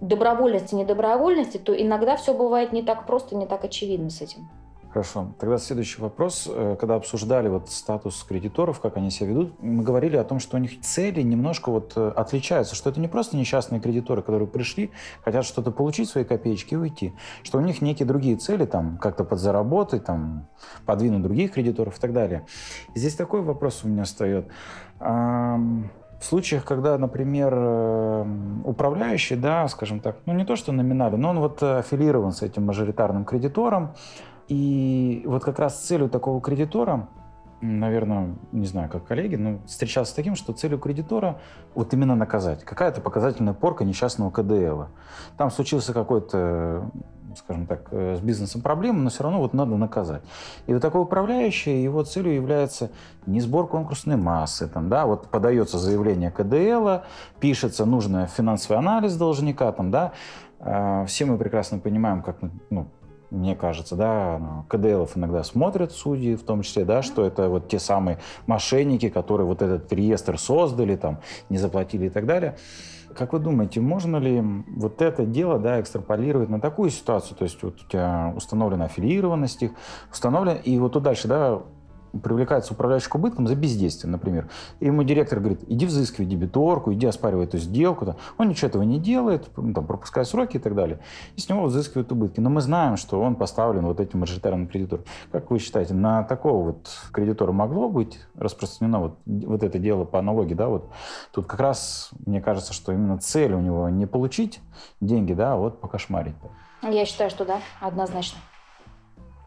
[0.00, 4.48] добровольности, недобровольности, то иногда все бывает не так просто, не так очевидно с этим.
[4.90, 5.34] Хорошо.
[5.38, 6.48] Тогда следующий вопрос.
[6.50, 10.56] Э, когда обсуждали вот статус кредиторов, как они себя ведут, мы говорили о том, что
[10.56, 14.90] у них цели немножко вот э, отличаются, что это не просто несчастные кредиторы, которые пришли,
[15.22, 19.24] хотят что-то получить, свои копеечки и уйти, что у них некие другие цели, там, как-то
[19.24, 20.48] подзаработать, там,
[20.86, 22.46] подвинуть других кредиторов и так далее.
[22.94, 24.48] Здесь такой вопрос у меня встает.
[26.18, 31.30] В случаях, когда, например, эм, управляющий, да, скажем так, ну не то что номинально, но
[31.30, 33.94] он вот аффилирован с этим мажоритарным кредитором,
[34.48, 37.08] и вот как раз целью такого кредитора
[37.60, 41.40] наверное, не знаю, как коллеги, но встречался с таким, что целью кредитора
[41.74, 42.64] вот именно наказать.
[42.64, 44.84] Какая-то показательная порка несчастного КДЛ.
[45.36, 46.90] Там случился какой-то
[47.36, 50.22] скажем так, э, с бизнесом проблемы, но все равно вот надо наказать.
[50.66, 52.90] И вот такой управляющий, его целью является
[53.26, 57.04] не сбор конкурсной массы, там, да, вот подается заявление КДЛ,
[57.38, 60.12] пишется нужный финансовый анализ должника, там, да,
[60.60, 62.38] а, все мы прекрасно понимаем, как
[62.70, 62.88] ну,
[63.30, 67.68] мне кажется, да, ну, КДЛов иногда смотрят судьи, в том числе, да, что это вот
[67.68, 71.18] те самые мошенники, которые вот этот реестр создали, там,
[71.48, 72.56] не заплатили и так далее.
[73.14, 74.42] Как вы думаете, можно ли
[74.76, 77.36] вот это дело да, экстраполировать на такую ситуацию?
[77.36, 79.72] То есть вот у тебя установлена аффилированность их,
[80.12, 81.62] установлена, и вот тут дальше, да,
[82.20, 84.48] привлекается управляющий к убыткам за бездействие, например.
[84.80, 88.16] И ему директор говорит, иди взыскивай дебиторку, иди оспаривай эту сделку.
[88.36, 91.00] Он ничего этого не делает, там, пропуская сроки и так далее.
[91.36, 92.40] И с него взыскивают убытки.
[92.40, 95.04] Но мы знаем, что он поставлен вот этим мажоритарным кредитором.
[95.32, 100.18] Как вы считаете, на такого вот кредитора могло быть распространено вот, вот это дело по
[100.18, 100.54] аналогии?
[100.54, 100.68] Да?
[100.68, 100.90] Вот
[101.32, 104.60] тут как раз, мне кажется, что именно цель у него не получить
[105.00, 106.34] деньги, да, а вот покошмарить.
[106.82, 108.38] Я считаю, что да, однозначно.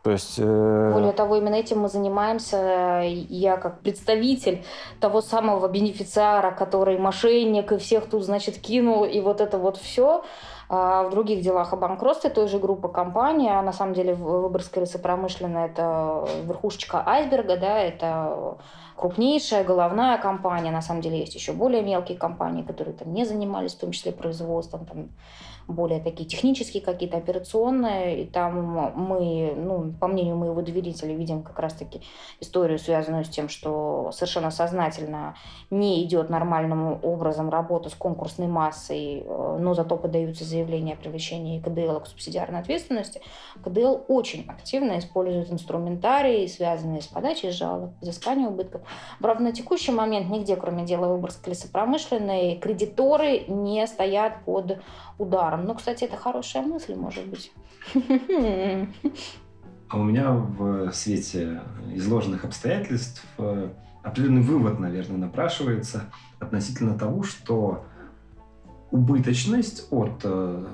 [0.03, 0.39] То есть...
[0.39, 0.91] Э...
[0.93, 3.03] Более того, именно этим мы занимаемся.
[3.03, 4.63] Я как представитель
[4.99, 10.23] того самого бенефициара, который мошенник и всех тут, значит, кинул, и вот это вот все.
[10.73, 14.85] А в других делах о банкротстве той же группы компаний, а на самом деле Выборгская
[14.85, 18.57] лесопромышленная– это верхушечка айсберга, да, это
[18.95, 20.71] крупнейшая головная компания.
[20.71, 24.13] На самом деле есть еще более мелкие компании, которые там не занимались, в том числе
[24.13, 25.09] производством, там,
[25.67, 28.23] более такие технические какие-то, операционные.
[28.23, 32.01] И там мы, ну, по мнению моего доверителя, видим как раз-таки
[32.39, 35.35] историю, связанную с тем, что совершенно сознательно
[35.69, 41.59] не идет нормальным образом работа с конкурсной массой, э, но зато подаются заявления о привлечении
[41.59, 43.21] КДЛ к субсидиарной ответственности.
[43.63, 48.81] КДЛ очень активно использует инструментарии, связанные с подачей жалоб, взысканием убытков.
[49.19, 54.79] Правда, на текущий момент нигде, кроме дела Выборгской лесопромышленной, кредиторы не стоят под
[55.17, 55.50] ударом.
[55.57, 57.51] Ну, кстати, это хорошая мысль, может быть.
[59.91, 61.61] А у меня в свете
[61.93, 63.71] изложенных обстоятельств э,
[64.03, 66.03] определенный вывод, наверное, напрашивается
[66.39, 67.83] относительно того, что
[68.89, 70.65] убыточность от э,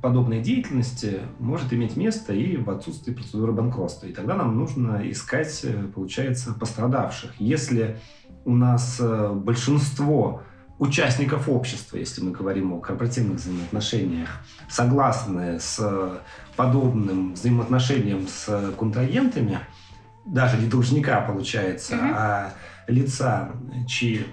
[0.00, 4.06] подобной деятельности может иметь место и в отсутствии процедуры банкротства.
[4.06, 7.38] И тогда нам нужно искать, э, получается, пострадавших.
[7.38, 7.98] Если
[8.46, 8.98] у нас
[9.34, 10.40] большинство
[10.78, 14.28] участников общества, если мы говорим о корпоративных взаимоотношениях,
[14.68, 16.20] согласны с
[16.56, 19.60] подобным взаимоотношением с контрагентами,
[20.24, 22.04] даже не должника получается, угу.
[22.14, 22.52] а
[22.88, 23.52] лица,
[23.86, 24.26] чьи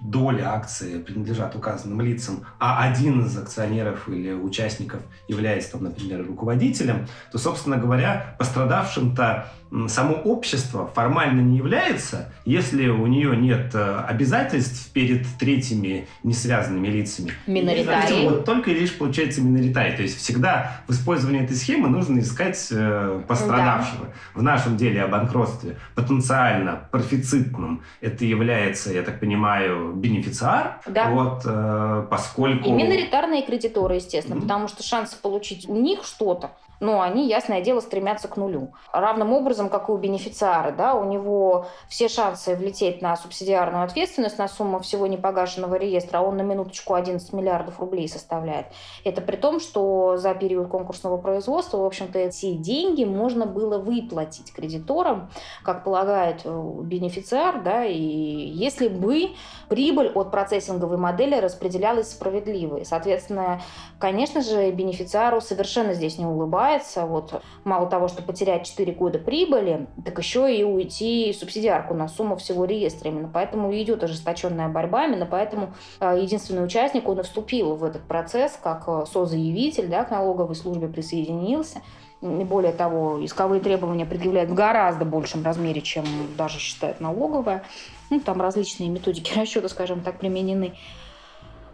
[0.00, 7.06] доли акции принадлежат указанным лицам, а один из акционеров или участников является, там, например, руководителем,
[7.30, 9.52] то, собственно говоря, пострадавшим-то
[9.88, 17.32] само общество формально не является, если у нее нет э, обязательств перед третьими несвязанными лицами.
[17.46, 18.28] Миноритарий.
[18.28, 19.96] Вот только лишь получается миноритарий.
[19.96, 24.06] То есть всегда в использовании этой схемы нужно искать э, пострадавшего.
[24.06, 24.12] Да.
[24.34, 30.80] В нашем деле о банкротстве потенциально профицитным это является, я так понимаю, бенефициар.
[30.86, 31.10] Да.
[31.10, 32.68] Вот, э, поскольку...
[32.68, 34.42] И миноритарные кредиторы, естественно, mm-hmm.
[34.42, 36.50] потому что шансы получить у них что-то
[36.80, 38.72] но они, ясное дело, стремятся к нулю.
[38.92, 44.38] Равным образом, как и у бенефициара, да, у него все шансы влететь на субсидиарную ответственность
[44.38, 48.66] на сумму всего непогашенного реестра, а он на минуточку 11 миллиардов рублей составляет.
[49.04, 54.52] Это при том, что за период конкурсного производства, в общем-то, эти деньги можно было выплатить
[54.52, 55.30] кредиторам,
[55.62, 59.30] как полагает э, бенефициар, да, и если бы
[59.68, 62.78] прибыль от процессинговой модели распределялась справедливо.
[62.78, 63.60] И, соответственно,
[63.98, 69.18] конечно же, бенефициару совершенно здесь не улыбается, называется, вот мало того, что потерять 4 года
[69.18, 73.10] прибыли, так еще и уйти субсидиарку на сумму всего реестра.
[73.10, 78.02] Именно поэтому идет ожесточенная борьба, именно поэтому э, единственный участник, он и вступил в этот
[78.02, 81.80] процесс, как э, созаявитель, да, к налоговой службе присоединился.
[82.20, 86.04] И более того, исковые требования предъявляют в гораздо большем размере, чем
[86.36, 87.62] даже считает налоговая.
[88.10, 90.74] Ну, там различные методики расчета, скажем так, применены.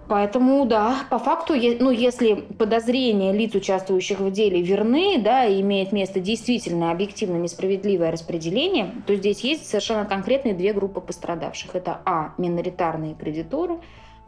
[0.08, 5.92] Поэтому, да, по факту, ну, если подозрения лиц, участвующих в деле, верны, да, и имеет
[5.92, 11.74] место действительно объективно несправедливое распределение, то здесь есть совершенно конкретные две группы пострадавших.
[11.74, 13.78] Это А, миноритарные кредиторы,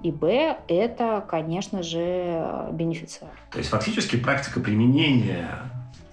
[0.03, 3.31] и Б, это, конечно же, бенефициар.
[3.51, 5.49] То есть фактически практика применения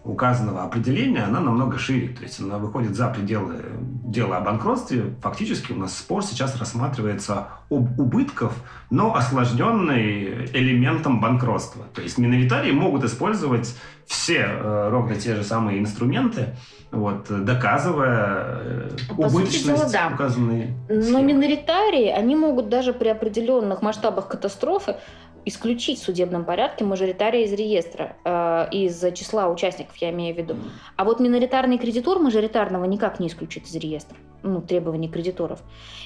[0.03, 2.09] указанного определения, она намного шире.
[2.09, 3.63] То есть она выходит за пределы
[4.05, 5.15] дела о банкротстве.
[5.21, 8.53] Фактически у нас спор сейчас рассматривается об убытков,
[8.89, 11.85] но осложненный элементом банкротства.
[11.93, 13.75] То есть миноритарии могут использовать
[14.05, 16.55] все э, ровно те же самые инструменты,
[16.91, 20.11] вот, доказывая э, По убыточность дела, да.
[20.13, 21.23] указанной Но схемы.
[21.23, 24.97] миноритарии, они могут даже при определенных масштабах катастрофы
[25.45, 30.55] исключить в судебном порядке мажоритария из реестра, э, из числа участников, я имею в виду.
[30.95, 35.59] А вот миноритарный кредитор мажоритарного никак не исключит из реестра ну, требований кредиторов.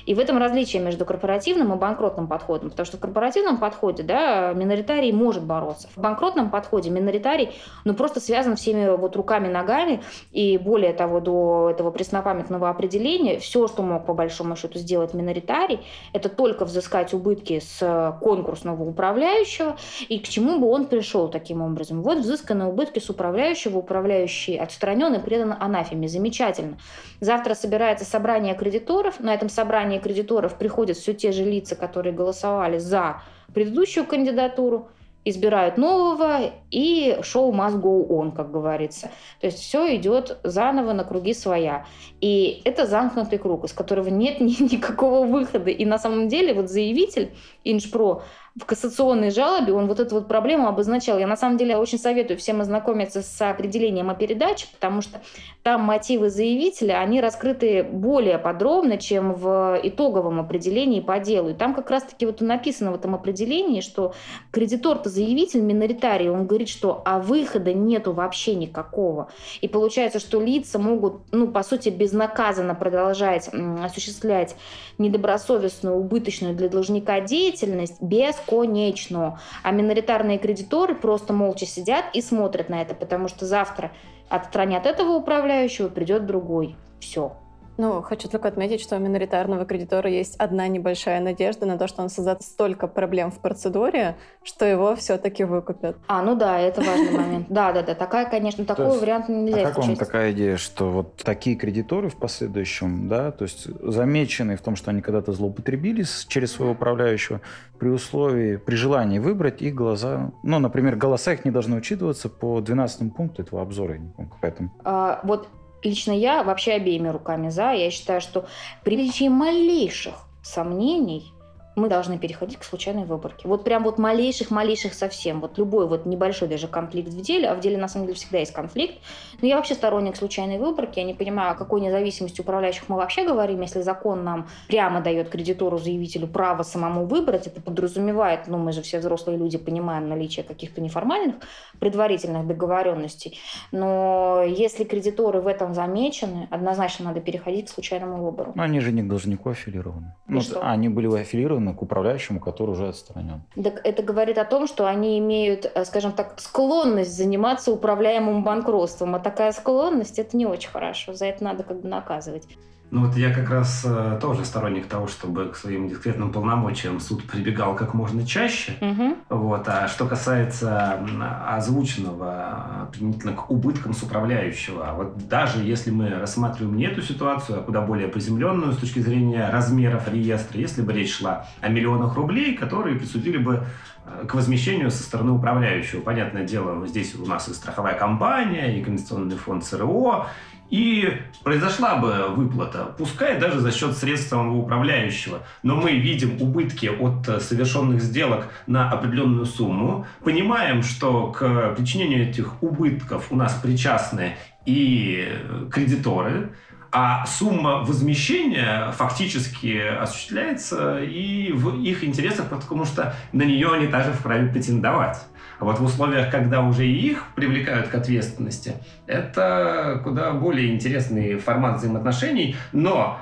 [0.05, 2.69] И в этом различие между корпоративным и банкротным подходом.
[2.69, 5.89] Потому что в корпоративном подходе да, миноритарий может бороться.
[5.95, 7.51] В банкротном подходе миноритарий
[7.83, 10.01] ну, просто связан всеми вот руками, ногами.
[10.31, 15.81] И более того, до этого преснопамятного определения все, что мог по большому счету сделать миноритарий,
[16.13, 18.83] это только взыскать убытки с конкурсного
[19.27, 19.77] управляющего.
[20.07, 22.01] И к чему бы он пришел таким образом?
[22.01, 26.07] Вот взысканы убытки с управляющего, управляющий отстранен и предан анафеме.
[26.07, 26.77] Замечательно.
[27.19, 29.19] Завтра собирается собрание кредиторов.
[29.19, 33.21] На этом собрании кредиторов приходят все те же лица, которые голосовали за
[33.53, 34.89] предыдущую кандидатуру,
[35.29, 39.09] избирают нового, и шоу must go on, как говорится.
[39.41, 41.85] То есть все идет заново на круги своя.
[42.21, 45.69] И это замкнутый круг, из которого нет ни, никакого выхода.
[45.69, 47.31] И на самом деле вот заявитель
[47.65, 48.23] Иншпро
[48.59, 51.19] в кассационной жалобе он вот эту вот проблему обозначал.
[51.19, 55.21] Я на самом деле очень советую всем ознакомиться с определением о передаче, потому что
[55.61, 61.49] там мотивы заявителя, они раскрыты более подробно, чем в итоговом определении по делу.
[61.49, 64.13] И там как раз-таки вот написано в этом определении, что
[64.51, 69.29] кредитор-то заявитель миноритарий, он говорит, что а выхода нету вообще никакого.
[69.61, 73.49] И получается, что лица могут, ну, по сути, безнаказанно продолжать
[73.83, 74.55] осуществлять
[74.97, 78.01] недобросовестную, убыточную для должника деятельность
[78.47, 79.39] бесконечно.
[79.63, 83.91] А миноритарные кредиторы просто молча сидят и смотрят на это, потому что завтра
[84.29, 86.75] отстранят этого управляющего, придет другой.
[86.99, 87.33] Все.
[87.77, 92.01] Ну, хочу только отметить, что у миноритарного кредитора есть одна небольшая надежда на то, что
[92.01, 95.97] он создаст столько проблем в процедуре, что его все-таки выкупят.
[96.07, 97.47] А, ну да, это важный момент.
[97.49, 101.15] Да, да, да, такая, конечно, такой вариант нельзя А как вам такая идея, что вот
[101.17, 106.53] такие кредиторы в последующем, да, то есть замеченные в том, что они когда-то злоупотребили через
[106.53, 107.41] своего управляющего,
[107.79, 112.59] при условии, при желании выбрать их глаза, ну, например, голоса их не должны учитываться по
[112.59, 114.71] 12 пункту этого обзора, я не помню, там.
[114.83, 115.47] А, вот
[115.83, 117.71] лично я вообще обеими руками за.
[117.71, 118.45] Я считаю, что
[118.83, 121.33] при наличии малейших сомнений
[121.77, 123.47] мы должны переходить к случайной выборке.
[123.47, 125.39] Вот прям вот малейших-малейших совсем.
[125.41, 128.39] Вот любой вот небольшой даже конфликт в деле, а в деле на самом деле всегда
[128.39, 128.95] есть конфликт.
[129.41, 130.97] Но я вообще сторонник случайной выборки.
[130.97, 135.29] Я не понимаю, о какой независимости управляющих мы вообще говорим, если закон нам прямо дает
[135.29, 137.45] кредитору, заявителю право самому выбрать.
[137.45, 141.35] Это подразумевает, ну мы же все взрослые люди понимаем наличие каких-то неформальных
[141.79, 143.39] предварительных договоренностей.
[143.71, 148.53] Но если кредиторы в этом замечены, однозначно надо переходить к случайному выбору.
[148.55, 150.15] Ну, они же не к должнику аффилированы.
[150.27, 150.59] И Ну, что?
[150.61, 153.41] а они были аффилированы к управляющему, который уже отстранен.
[153.61, 159.15] Так это говорит о том, что они имеют, э, скажем так, склонность заниматься управляемым банкротством.
[159.15, 161.13] А такая склонность это не очень хорошо.
[161.13, 162.47] За это надо как бы наказывать.
[162.89, 167.23] Ну вот я как раз э, тоже сторонник того, чтобы к своим дискретным полномочиям суд
[167.23, 168.77] прибегал как можно чаще.
[168.79, 169.15] Мгм.
[169.29, 169.67] Вот.
[169.67, 171.05] А что касается
[171.47, 177.59] озвученного э, применительно к убыткам с управляющего, вот даже если мы рассматриваем не эту ситуацию,
[177.59, 182.15] а куда более приземленную с точки зрения размеров реестра, если бы речь шла о миллионах
[182.15, 183.65] рублей, которые присудили бы
[184.05, 185.99] э, к возмещению со стороны управляющего.
[185.99, 190.27] Понятное дело, здесь у нас и страховая компания, и Конституционный фонд ЦРО,
[190.69, 196.87] и произошла бы выплата, пускай даже за счет средств самого управляющего, но мы видим убытки
[196.87, 203.53] от э, совершенных сделок на определенную сумму, понимаем, что к причинению этих убытков у нас
[203.53, 206.51] причастны и э, кредиторы,
[206.91, 214.13] а сумма возмещения фактически осуществляется и в их интересах, потому что на нее они также
[214.13, 215.17] вправе претендовать.
[215.59, 218.73] Вот в условиях, когда уже и их привлекают к ответственности,
[219.07, 223.19] это куда более интересный формат взаимоотношений, но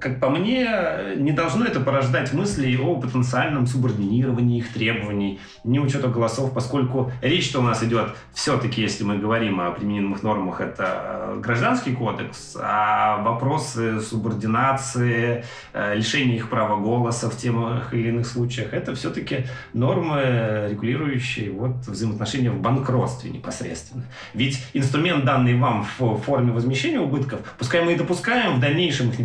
[0.00, 0.68] как по мне,
[1.16, 7.60] не должно это порождать мысли о потенциальном субординировании их требований, не учета голосов, поскольку речь-то
[7.60, 13.22] у нас идет все-таки, если мы говорим о применимых нормах, это э, гражданский кодекс, а
[13.22, 17.54] вопросы субординации, э, лишения их права голоса в тех
[17.92, 24.04] или иных случаях, это все-таки нормы, регулирующие вот взаимоотношения в банкротстве непосредственно.
[24.32, 29.18] Ведь инструмент, данный вам в форме возмещения убытков, пускай мы и допускаем в дальнейшем их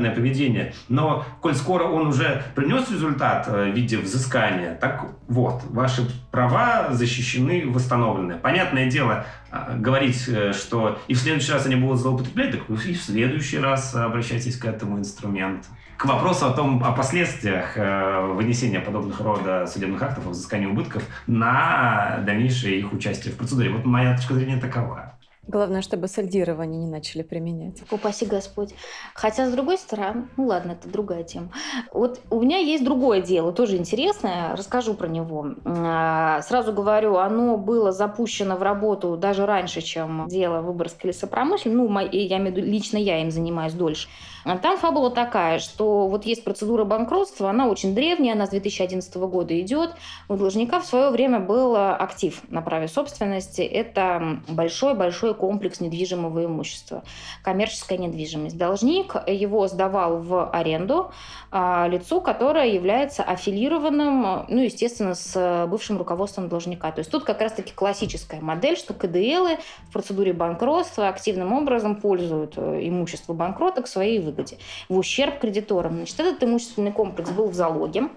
[0.00, 5.62] неправомерное поведение, но коль скоро он уже принес результат э, в виде взыскания, так вот,
[5.70, 8.36] ваши права защищены, восстановлены.
[8.36, 12.72] Понятное дело, э, говорить, э, что и в следующий раз они будут злоупотреблять, так и
[12.72, 15.68] в следующий раз обращайтесь к этому инструменту.
[15.96, 22.20] К вопросу о том, о последствиях вынесения подобных рода судебных актов о взыскании убытков на
[22.24, 23.68] дальнейшее их участие в процедуре.
[23.68, 25.19] Вот моя точка зрения такова.
[25.50, 27.82] Главное, чтобы сальдирование не начали применять.
[27.90, 28.72] Упаси Господь.
[29.14, 31.50] Хотя, с другой стороны, ну ладно, это другая тема.
[31.92, 35.54] Вот у меня есть другое дело, тоже интересное, расскажу про него.
[35.64, 41.68] А, сразу говорю, оно было запущено в работу даже раньше, чем дело Выборгской лесопромышленности.
[41.76, 44.06] Ну, я лично я им занимаюсь дольше.
[44.44, 49.14] А там фабула такая, что вот есть процедура банкротства, она очень древняя, она с 2011
[49.16, 49.94] года идет.
[50.28, 53.62] У должника в свое время был актив на праве собственности.
[53.62, 57.02] Это большой-большой комплекс недвижимого имущества,
[57.42, 58.58] коммерческая недвижимость.
[58.58, 61.10] Должник его сдавал в аренду
[61.50, 66.92] а, лицу, которое является аффилированным, ну, естественно, с бывшим руководством должника.
[66.92, 72.54] То есть тут как раз-таки классическая модель, что КДЛы в процедуре банкротства активным образом пользуют
[72.56, 75.96] э, имущество банкрота к своей выгоде, в ущерб кредиторам.
[75.96, 78.10] Значит, этот имущественный комплекс был в залоге,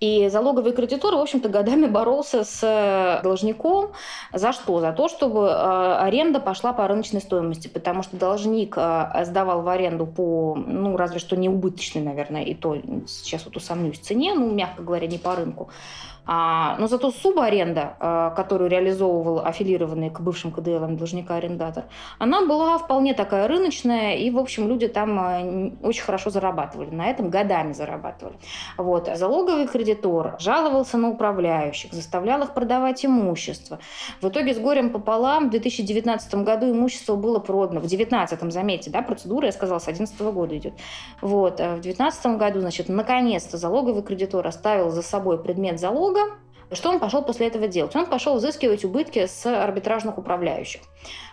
[0.00, 3.92] и залоговый кредитор, в общем-то, годами боролся с э, должником.
[4.32, 4.80] За что?
[4.80, 9.68] За то, чтобы э, аренда пошла по рыночной стоимости, потому что должник э, сдавал в
[9.68, 12.76] аренду по, ну, разве что не убыточной, наверное, и то
[13.06, 15.68] сейчас вот усомнюсь в цене, ну, мягко говоря, не по рынку.
[16.30, 21.84] А, но зато субаренда, а, которую реализовывал аффилированный к бывшим КДЛам должника арендатор,
[22.18, 25.40] она была вполне такая рыночная, и, в общем, люди там а,
[25.82, 26.90] очень хорошо зарабатывали.
[26.90, 28.36] На этом годами зарабатывали.
[28.76, 29.10] Вот.
[29.14, 33.78] Залоговый кредитор жаловался на управляющих, заставлял их продавать имущество.
[34.20, 37.80] В итоге с горем пополам в 2019 году имущество было продано.
[37.80, 40.74] В 2019, заметьте, да, процедура, я сказала, с 2011 года идет.
[41.22, 41.54] Вот.
[41.54, 46.34] В 2019 году, значит, наконец-то залоговый кредитор оставил за собой предмет залога, долга.
[46.70, 47.96] Что он пошел после этого делать?
[47.96, 50.82] Он пошел взыскивать убытки с арбитражных управляющих.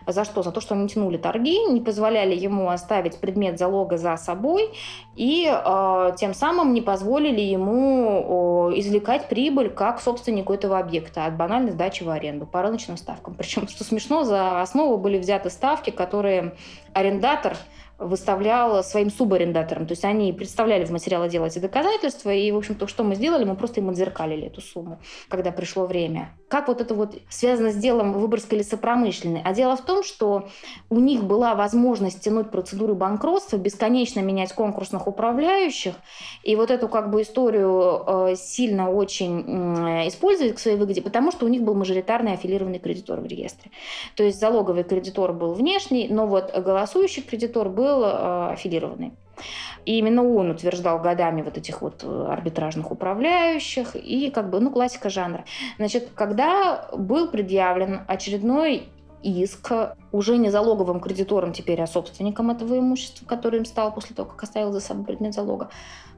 [0.08, 0.44] За что?
[0.44, 4.70] За то, что они тянули торги, не позволяли ему оставить предмет залога за собой
[5.16, 11.36] и э, тем самым не позволили ему э, извлекать прибыль как собственнику этого объекта от
[11.36, 13.34] банальной сдачи в аренду по рыночным ставкам.
[13.34, 16.56] Причем, что смешно, за основу были взяты ставки, которые
[16.94, 17.58] арендатор
[17.98, 19.88] выставлял своим субарендаторам.
[19.88, 23.46] То есть они представляли в материале дела эти доказательства, и, в общем-то, что мы сделали,
[23.46, 26.32] мы просто им отзеркалили эту сумму, когда пришло время.
[26.50, 29.42] Как вот это вот связано с делом Выборгской лесопромышленной?
[29.44, 30.50] А дело в том, что
[30.90, 35.96] у них была возможность тянуть процедуры банкротства, бесконечно менять конкурсных управляющих,
[36.44, 39.42] и вот эту как бы историю э, сильно очень
[40.08, 43.72] использовать к своей выгоде, потому что у них был мажоритарный аффилированный кредитор в реестре.
[44.16, 49.12] То есть залоговый кредитор был внешний, но вот голосующий кредитор был был э, аффилированный.
[49.86, 54.72] И именно он утверждал годами вот этих вот э, арбитражных управляющих и как бы, ну,
[54.72, 55.46] классика жанра.
[55.78, 58.90] Значит, когда был предъявлен очередной
[59.22, 59.72] иск
[60.12, 64.44] уже не залоговым кредитором теперь, а собственником этого имущества, который им стал после того, как
[64.44, 65.70] оставил за собой предмет залога,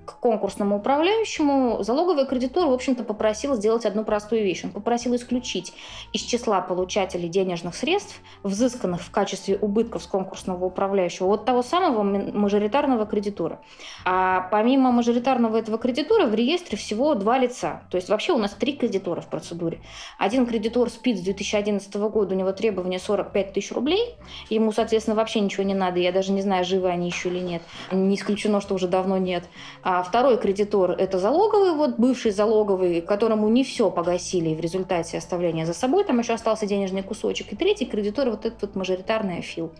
[0.07, 4.63] к конкурсному управляющему, залоговый кредитор, в общем-то, попросил сделать одну простую вещь.
[4.63, 5.73] Он попросил исключить
[6.13, 12.03] из числа получателей денежных средств, взысканных в качестве убытков с конкурсного управляющего, вот того самого
[12.03, 13.59] мажоритарного кредитора.
[14.05, 17.83] А помимо мажоритарного этого кредитора в реестре всего два лица.
[17.91, 19.81] То есть вообще у нас три кредитора в процедуре.
[20.17, 24.15] Один кредитор спит с 2011 года, у него требование 45 тысяч рублей.
[24.49, 25.99] Ему, соответственно, вообще ничего не надо.
[25.99, 27.61] Я даже не знаю, живы они еще или нет.
[27.91, 29.43] Не исключено, что уже давно нет.
[29.83, 35.17] А а второй кредитор– это залоговый, вот бывший залоговый, которому не все погасили в результате
[35.17, 37.51] оставления за собой, там еще остался денежный кусочек.
[37.51, 39.71] И третий кредитор– вот этот вот мажоритарный афил.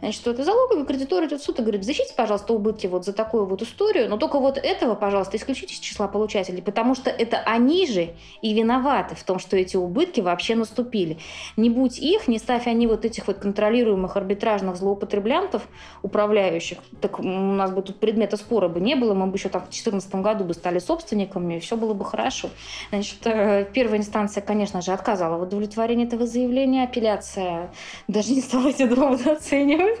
[0.00, 3.46] Значит, вот залоговый кредитор идет в суд и говорит, защитите, пожалуйста, убытки вот за такую
[3.46, 7.86] вот историю, но только вот этого, пожалуйста, исключите из числа получателей, потому что это они
[7.86, 8.10] же
[8.42, 11.18] и виноваты в том, что эти убытки вообще наступили.
[11.56, 15.68] Не будь их, не ставь они вот этих вот контролируемых арбитражных злоупотреблянтов,
[16.02, 19.59] управляющих, так у нас бы тут предмета спора бы не было, мы бы еще там
[19.60, 22.50] в 2014 году бы стали собственниками, и все было бы хорошо.
[22.90, 26.84] Значит, э, первая инстанция, конечно же, отказала в удовлетворении этого заявления.
[26.84, 27.70] Апелляция
[28.08, 29.98] даже не стала эти доводы оценивать.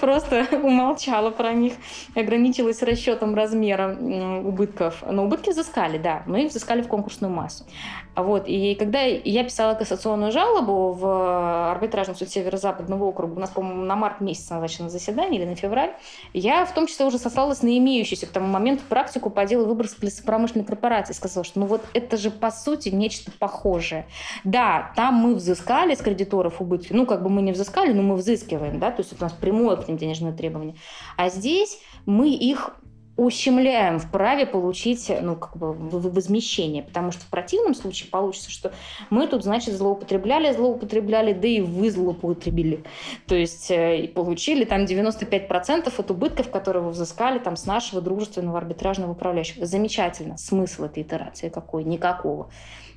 [0.00, 1.74] Просто умолчала про них,
[2.14, 3.96] ограничилась расчетом размера
[4.44, 5.02] убытков.
[5.10, 7.64] Но убытки взыскали, да, мы их взыскали в конкурсную массу.
[8.18, 8.44] Вот.
[8.46, 13.94] И когда я писала кассационную жалобу в арбитражный суд Северо-Западного округа, у нас, по-моему, на
[13.94, 15.94] март месяц назначено заседание или на февраль,
[16.32, 20.08] я в том числе уже сослалась на имеющуюся к тому моменту практику по делу Выборгской
[20.08, 21.12] лесопромышленной корпорации.
[21.12, 24.06] Сказала, что ну вот это же по сути нечто похожее.
[24.42, 28.16] Да, там мы взыскали с кредиторов убытки, ну как бы мы не взыскали, но мы
[28.16, 30.74] взыскиваем, да, то есть у нас прямое к ним денежное требование.
[31.16, 32.74] А здесь мы их
[33.18, 38.72] ущемляем в праве получить ну, как бы возмещение, потому что в противном случае получится, что
[39.10, 42.84] мы тут, значит, злоупотребляли, злоупотребляли, да и вы злоупотребили.
[43.26, 48.58] То есть э, получили там 95% от убытков, которые вы взыскали там с нашего дружественного
[48.58, 49.66] арбитражного управляющего.
[49.66, 50.38] Замечательно.
[50.38, 51.82] Смысл этой итерации какой?
[51.82, 52.50] Никакого.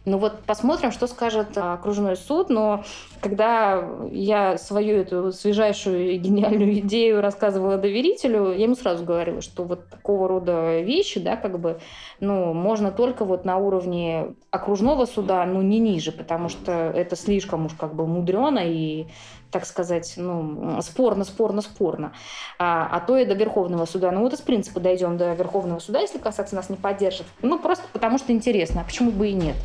[0.03, 2.49] Ну вот посмотрим, что скажет а, окружной суд.
[2.49, 2.83] Но
[3.21, 9.63] когда я свою эту свежайшую и гениальную идею рассказывала доверителю, я ему сразу говорила, что
[9.63, 11.79] вот такого рода вещи, да, как бы,
[12.19, 17.67] ну, можно только вот на уровне окружного суда, ну, не ниже, потому что это слишком
[17.67, 19.05] уж как бы мудрено и
[19.51, 22.13] так сказать, ну, спорно, спорно, спорно,
[22.57, 24.11] а, а то и до Верховного суда.
[24.11, 27.25] Ну вот из принципа дойдем до Верховного суда, если касаться нас не поддержит.
[27.41, 29.55] Ну просто потому что интересно, а почему бы и нет?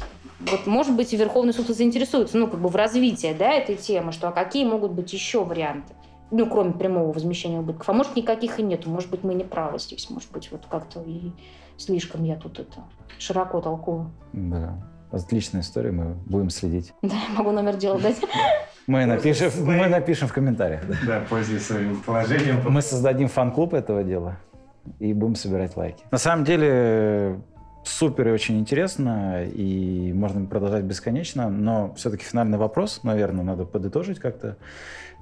[0.41, 4.12] вот, может быть, и Верховный суд заинтересуется, ну, как бы в развитии, да, этой темы,
[4.12, 5.95] что а какие могут быть еще варианты?
[6.30, 7.89] Ну, кроме прямого возмещения убытков.
[7.89, 8.91] А может, никаких и нету.
[8.91, 10.11] Может быть, мы не правы здесь.
[10.11, 11.30] Может быть, вот как-то и
[11.76, 12.82] слишком я тут это
[13.18, 14.11] широко толкую.
[14.32, 14.76] Да.
[15.11, 16.93] Отличная история, мы будем следить.
[17.03, 18.17] Да, могу номер дела дать.
[18.87, 20.87] Мы напишем, мы напишем в комментариях.
[20.87, 22.63] Да, да пользуясь своим положением.
[22.69, 24.37] Мы создадим фан-клуб этого дела
[25.01, 26.05] и будем собирать лайки.
[26.13, 27.41] На самом деле,
[27.83, 34.21] супер и очень интересно, и можно продолжать бесконечно, но все-таки финальный вопрос, наверное, надо подытожить
[34.21, 34.57] как-то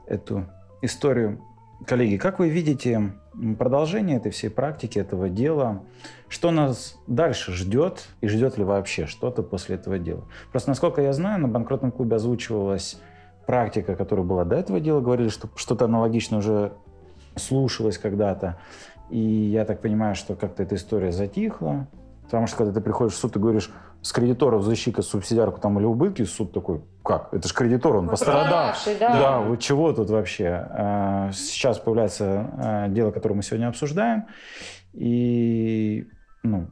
[0.07, 0.45] эту
[0.83, 1.41] историю.
[1.87, 3.13] Коллеги, как вы видите
[3.59, 5.83] продолжение этой всей практики, этого дела?
[6.29, 10.25] Что нас дальше ждет и ждет ли вообще что-то после этого дела?
[10.51, 12.99] Просто, насколько я знаю, на банкротном клубе озвучивалась
[13.47, 16.73] практика, которая была до этого дела, говорили, что что-то аналогичное уже
[17.37, 18.59] слушалось когда-то.
[19.11, 21.87] И я так понимаю, что как-то эта история затихла,
[22.25, 23.71] Потому что когда ты приходишь в суд и говоришь,
[24.05, 27.33] с кредиторов защита субсидиарку там или убытки, суд такой, как?
[27.33, 28.75] Это же кредитор, он пострадал.
[29.01, 29.13] Да.
[29.19, 30.47] да, вот чего тут вообще?
[30.49, 34.27] А, сейчас появляется а, дело, которое мы сегодня обсуждаем.
[34.93, 36.07] И,
[36.43, 36.67] ну,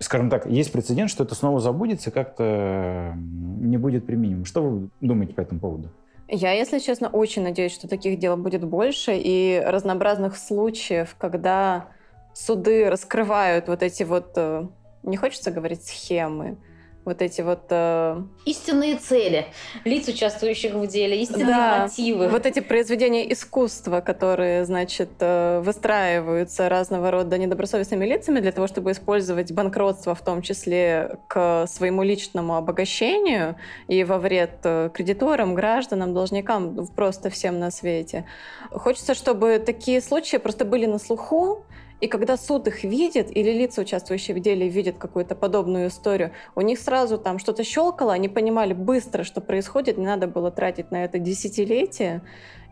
[0.00, 4.44] скажем так, есть прецедент, что это снова забудется, как-то не будет применимо.
[4.44, 5.88] Что вы думаете по этому поводу?
[6.26, 11.90] Я, если честно, очень надеюсь, что таких дел будет больше и разнообразных случаев, когда
[12.34, 14.66] суды раскрывают вот эти вот э,
[15.04, 16.56] не хочется говорить схемы,
[17.04, 17.64] вот эти вот...
[17.70, 18.22] Э...
[18.44, 19.46] Истинные цели
[19.84, 22.28] лиц, участвующих в деле, истинные да, мотивы.
[22.28, 28.92] Вот эти произведения искусства, которые, значит, э, выстраиваются разного рода недобросовестными лицами для того, чтобы
[28.92, 33.56] использовать банкротство, в том числе к своему личному обогащению
[33.88, 38.26] и во вред э, кредиторам, гражданам, должникам, просто всем на свете.
[38.70, 41.64] Хочется, чтобы такие случаи просто были на слуху,
[42.02, 46.60] и когда суд их видит, или лица, участвующие в деле, видят какую-то подобную историю, у
[46.60, 51.04] них сразу там что-то щелкало, они понимали быстро, что происходит, не надо было тратить на
[51.04, 52.22] это десятилетия.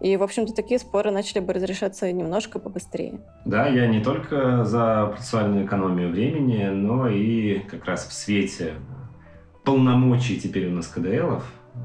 [0.01, 3.21] И, в общем-то, такие споры начали бы разрешаться немножко побыстрее.
[3.45, 8.73] Да, я не только за процессуальную экономию времени, но и как раз в свете
[9.63, 11.79] полномочий теперь у нас КДЛов э,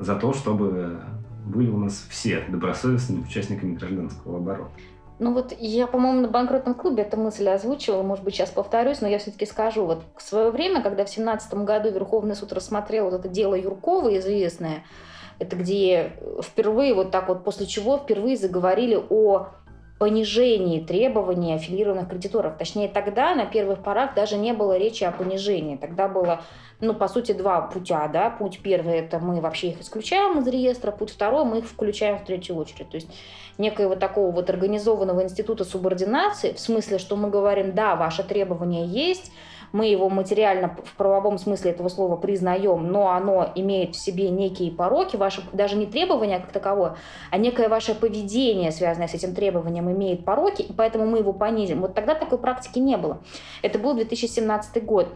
[0.00, 1.00] за то, чтобы
[1.46, 4.72] были у нас все добросовестными участниками гражданского оборота.
[5.20, 9.06] Ну вот я, по-моему, на банкротном клубе эту мысль озвучивала, может быть, сейчас повторюсь, но
[9.06, 9.84] я все-таки скажу.
[9.84, 14.16] Вот в свое время, когда в семнадцатом году Верховный суд рассмотрел вот это дело Юркова
[14.16, 14.82] известное,
[15.38, 19.48] это где впервые вот так вот, после чего впервые заговорили о
[20.00, 22.56] понижении требований аффилированных кредиторов.
[22.56, 25.76] Точнее, тогда на первых порах даже не было речи о понижении.
[25.76, 26.40] Тогда было,
[26.80, 28.08] ну, по сути, два путя.
[28.08, 28.30] Да?
[28.30, 32.24] Путь первый– это мы вообще их исключаем из реестра, путь второй– мы их включаем в
[32.24, 32.88] третью очередь.
[32.88, 33.10] То есть
[33.58, 39.30] некоего такого вот организованного института субординации, в смысле, что мы говорим, да, ваше требование есть,
[39.72, 44.70] мы его материально в правовом смысле этого слова признаем, но оно имеет в себе некие
[44.70, 46.96] пороки, ваше, даже не требование как таковое,
[47.30, 51.80] а некое ваше поведение, связанное с этим требованием, имеет пороки, и поэтому мы его понизим.
[51.80, 53.22] Вот тогда такой практики не было.
[53.62, 55.08] Это был 2017 год.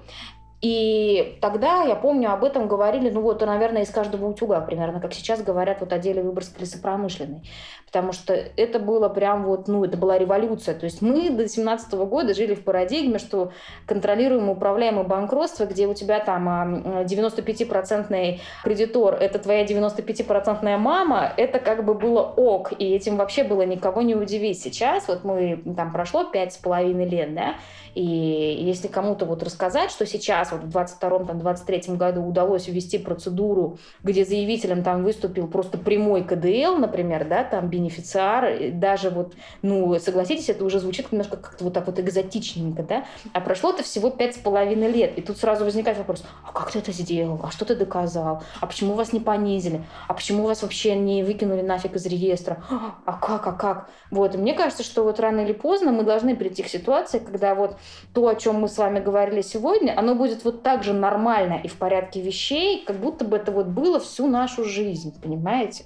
[0.61, 5.12] И тогда, я помню, об этом говорили, ну вот, наверное, из каждого утюга примерно, как
[5.12, 7.42] сейчас говорят вот о деле Выборгской лесопромышленной.
[7.86, 10.74] Потому что это было прям вот, ну, это была революция.
[10.74, 13.52] То есть мы до 17 года жили в парадигме, что
[13.86, 21.84] контролируемое, управляемое банкротство, где у тебя там 95-процентный кредитор, это твоя 95-процентная мама, это как
[21.84, 22.72] бы было ок.
[22.78, 24.61] И этим вообще было никого не удивить.
[24.61, 27.55] Сейчас вот мы, там прошло пять с половиной лет, да,
[27.94, 33.78] и если кому-то вот рассказать, что сейчас раз вот в 22-23 году удалось ввести процедуру,
[34.03, 40.49] где заявителем там выступил просто прямой КДЛ, например, да, там бенефициар, даже вот, ну, согласитесь,
[40.49, 44.34] это уже звучит немножко как-то вот так вот экзотичненько, да, а прошло это всего пять
[44.34, 47.64] с половиной лет, и тут сразу возникает вопрос, а как ты это сделал, а что
[47.64, 52.07] ты доказал, а почему вас не понизили, а почему вас вообще не выкинули нафиг из
[52.07, 52.62] реестра,
[53.05, 56.36] а как, а как, вот, и мне кажется, что вот рано или поздно мы должны
[56.36, 57.76] прийти к ситуации, когда вот
[58.12, 61.68] то, о чем мы с вами говорили сегодня, оно будет вот так же нормально и
[61.68, 65.85] в порядке вещей, как будто бы это вот было всю нашу жизнь, понимаете?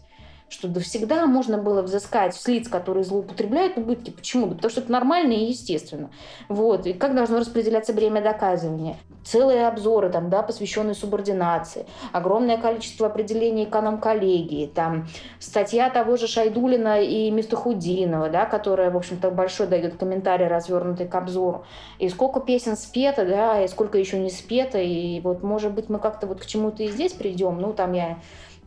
[0.49, 4.11] Что да всегда можно было взыскать с лиц, которые злоупотребляют убытки.
[4.11, 4.47] Почему?
[4.47, 6.11] Да потому что это нормально и естественно.
[6.49, 6.87] Вот.
[6.87, 8.97] И как должно распределяться время доказывания?
[9.25, 15.07] Целые обзоры, там, да, посвященные субординации, огромное количество определений эконом-коллегии, там,
[15.39, 21.15] статья того же Шайдулина и Мистахудинова, да, которая, в общем-то, большой дает комментарий, развернутый к
[21.15, 21.67] обзору.
[21.99, 25.99] И сколько песен спето, да, и сколько еще не спето, и вот, может быть, мы
[25.99, 27.61] как-то вот к чему-то и здесь придем.
[27.61, 28.19] Ну, там я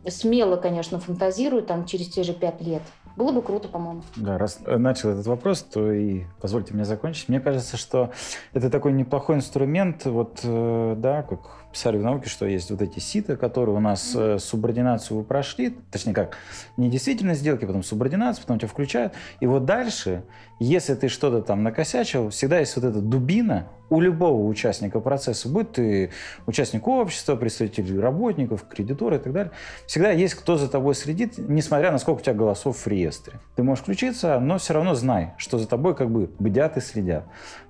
[0.08, 2.82] смело, конечно, фантазирую там через те же пять лет.
[3.16, 4.04] Было бы круто, по-моему.
[4.16, 7.30] Да, раз начал этот вопрос, то и позвольте мне закончить.
[7.30, 8.12] Мне кажется, что
[8.54, 13.00] это такой неплохой инструмент, вот, э, да, как писали в науке, что есть вот эти
[13.00, 16.38] ситы, которые у нас э, субординацию вы прошли, точнее как,
[16.78, 19.14] не действительно сделки, потом субординацию, потом тебя включают.
[19.40, 20.24] И вот дальше,
[20.60, 25.74] если ты что-то там накосячил, всегда есть вот эта дубина у любого участника процесса, будь
[25.74, 26.12] ты
[26.48, 29.52] участник общества, представитель работников, кредиторы и так далее,
[29.86, 33.40] всегда есть кто за тобой следит, несмотря на сколько у тебя голосов в реестре.
[33.56, 37.26] Ты можешь включиться, но все равно знай, что за тобой как бы бдят и следят.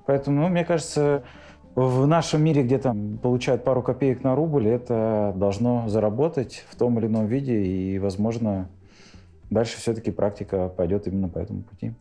[0.05, 1.23] Поэтому, ну, мне кажется,
[1.75, 6.99] в нашем мире, где там получают пару копеек на рубль, это должно заработать в том
[6.99, 8.69] или ином виде, и, возможно,
[9.49, 11.93] дальше все-таки практика пойдет именно по этому пути.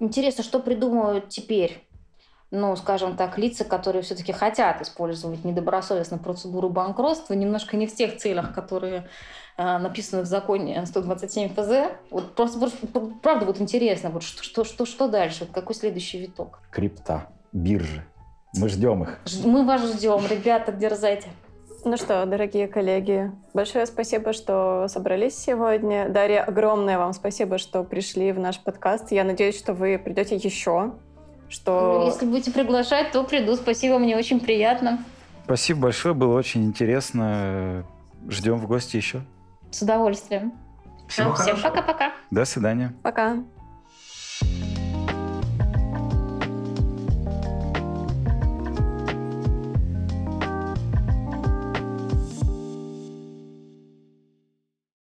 [0.00, 1.86] Интересно, что придумывают теперь?
[2.54, 8.16] ну, скажем так, лица, которые все-таки хотят использовать недобросовестно процедуру банкротства, немножко не в тех
[8.16, 9.08] целях, которые
[9.56, 11.96] э, написаны в законе 127 ФЗ.
[12.10, 12.86] Вот просто, просто
[13.22, 16.60] правда, вот интересно, вот что, что, что, что дальше, какой следующий виток?
[16.70, 18.04] Крипта, биржи.
[18.56, 19.18] Мы ждем их.
[19.44, 21.28] Мы вас ждем, ребята, дерзайте.
[21.84, 26.08] Ну что, дорогие коллеги, большое спасибо, что собрались сегодня.
[26.08, 29.12] Дарья, огромное вам спасибо, что пришли в наш подкаст.
[29.12, 30.94] Я надеюсь, что вы придете еще.
[31.48, 32.00] Что...
[32.00, 33.54] Ну, если будете приглашать, то приду.
[33.56, 35.04] Спасибо, мне очень приятно.
[35.44, 37.84] Спасибо большое, было очень интересно.
[38.28, 39.22] Ждем в гости еще.
[39.70, 40.54] С удовольствием.
[41.06, 42.12] Всего Всем пока-пока.
[42.30, 42.94] До свидания.
[43.02, 43.36] Пока.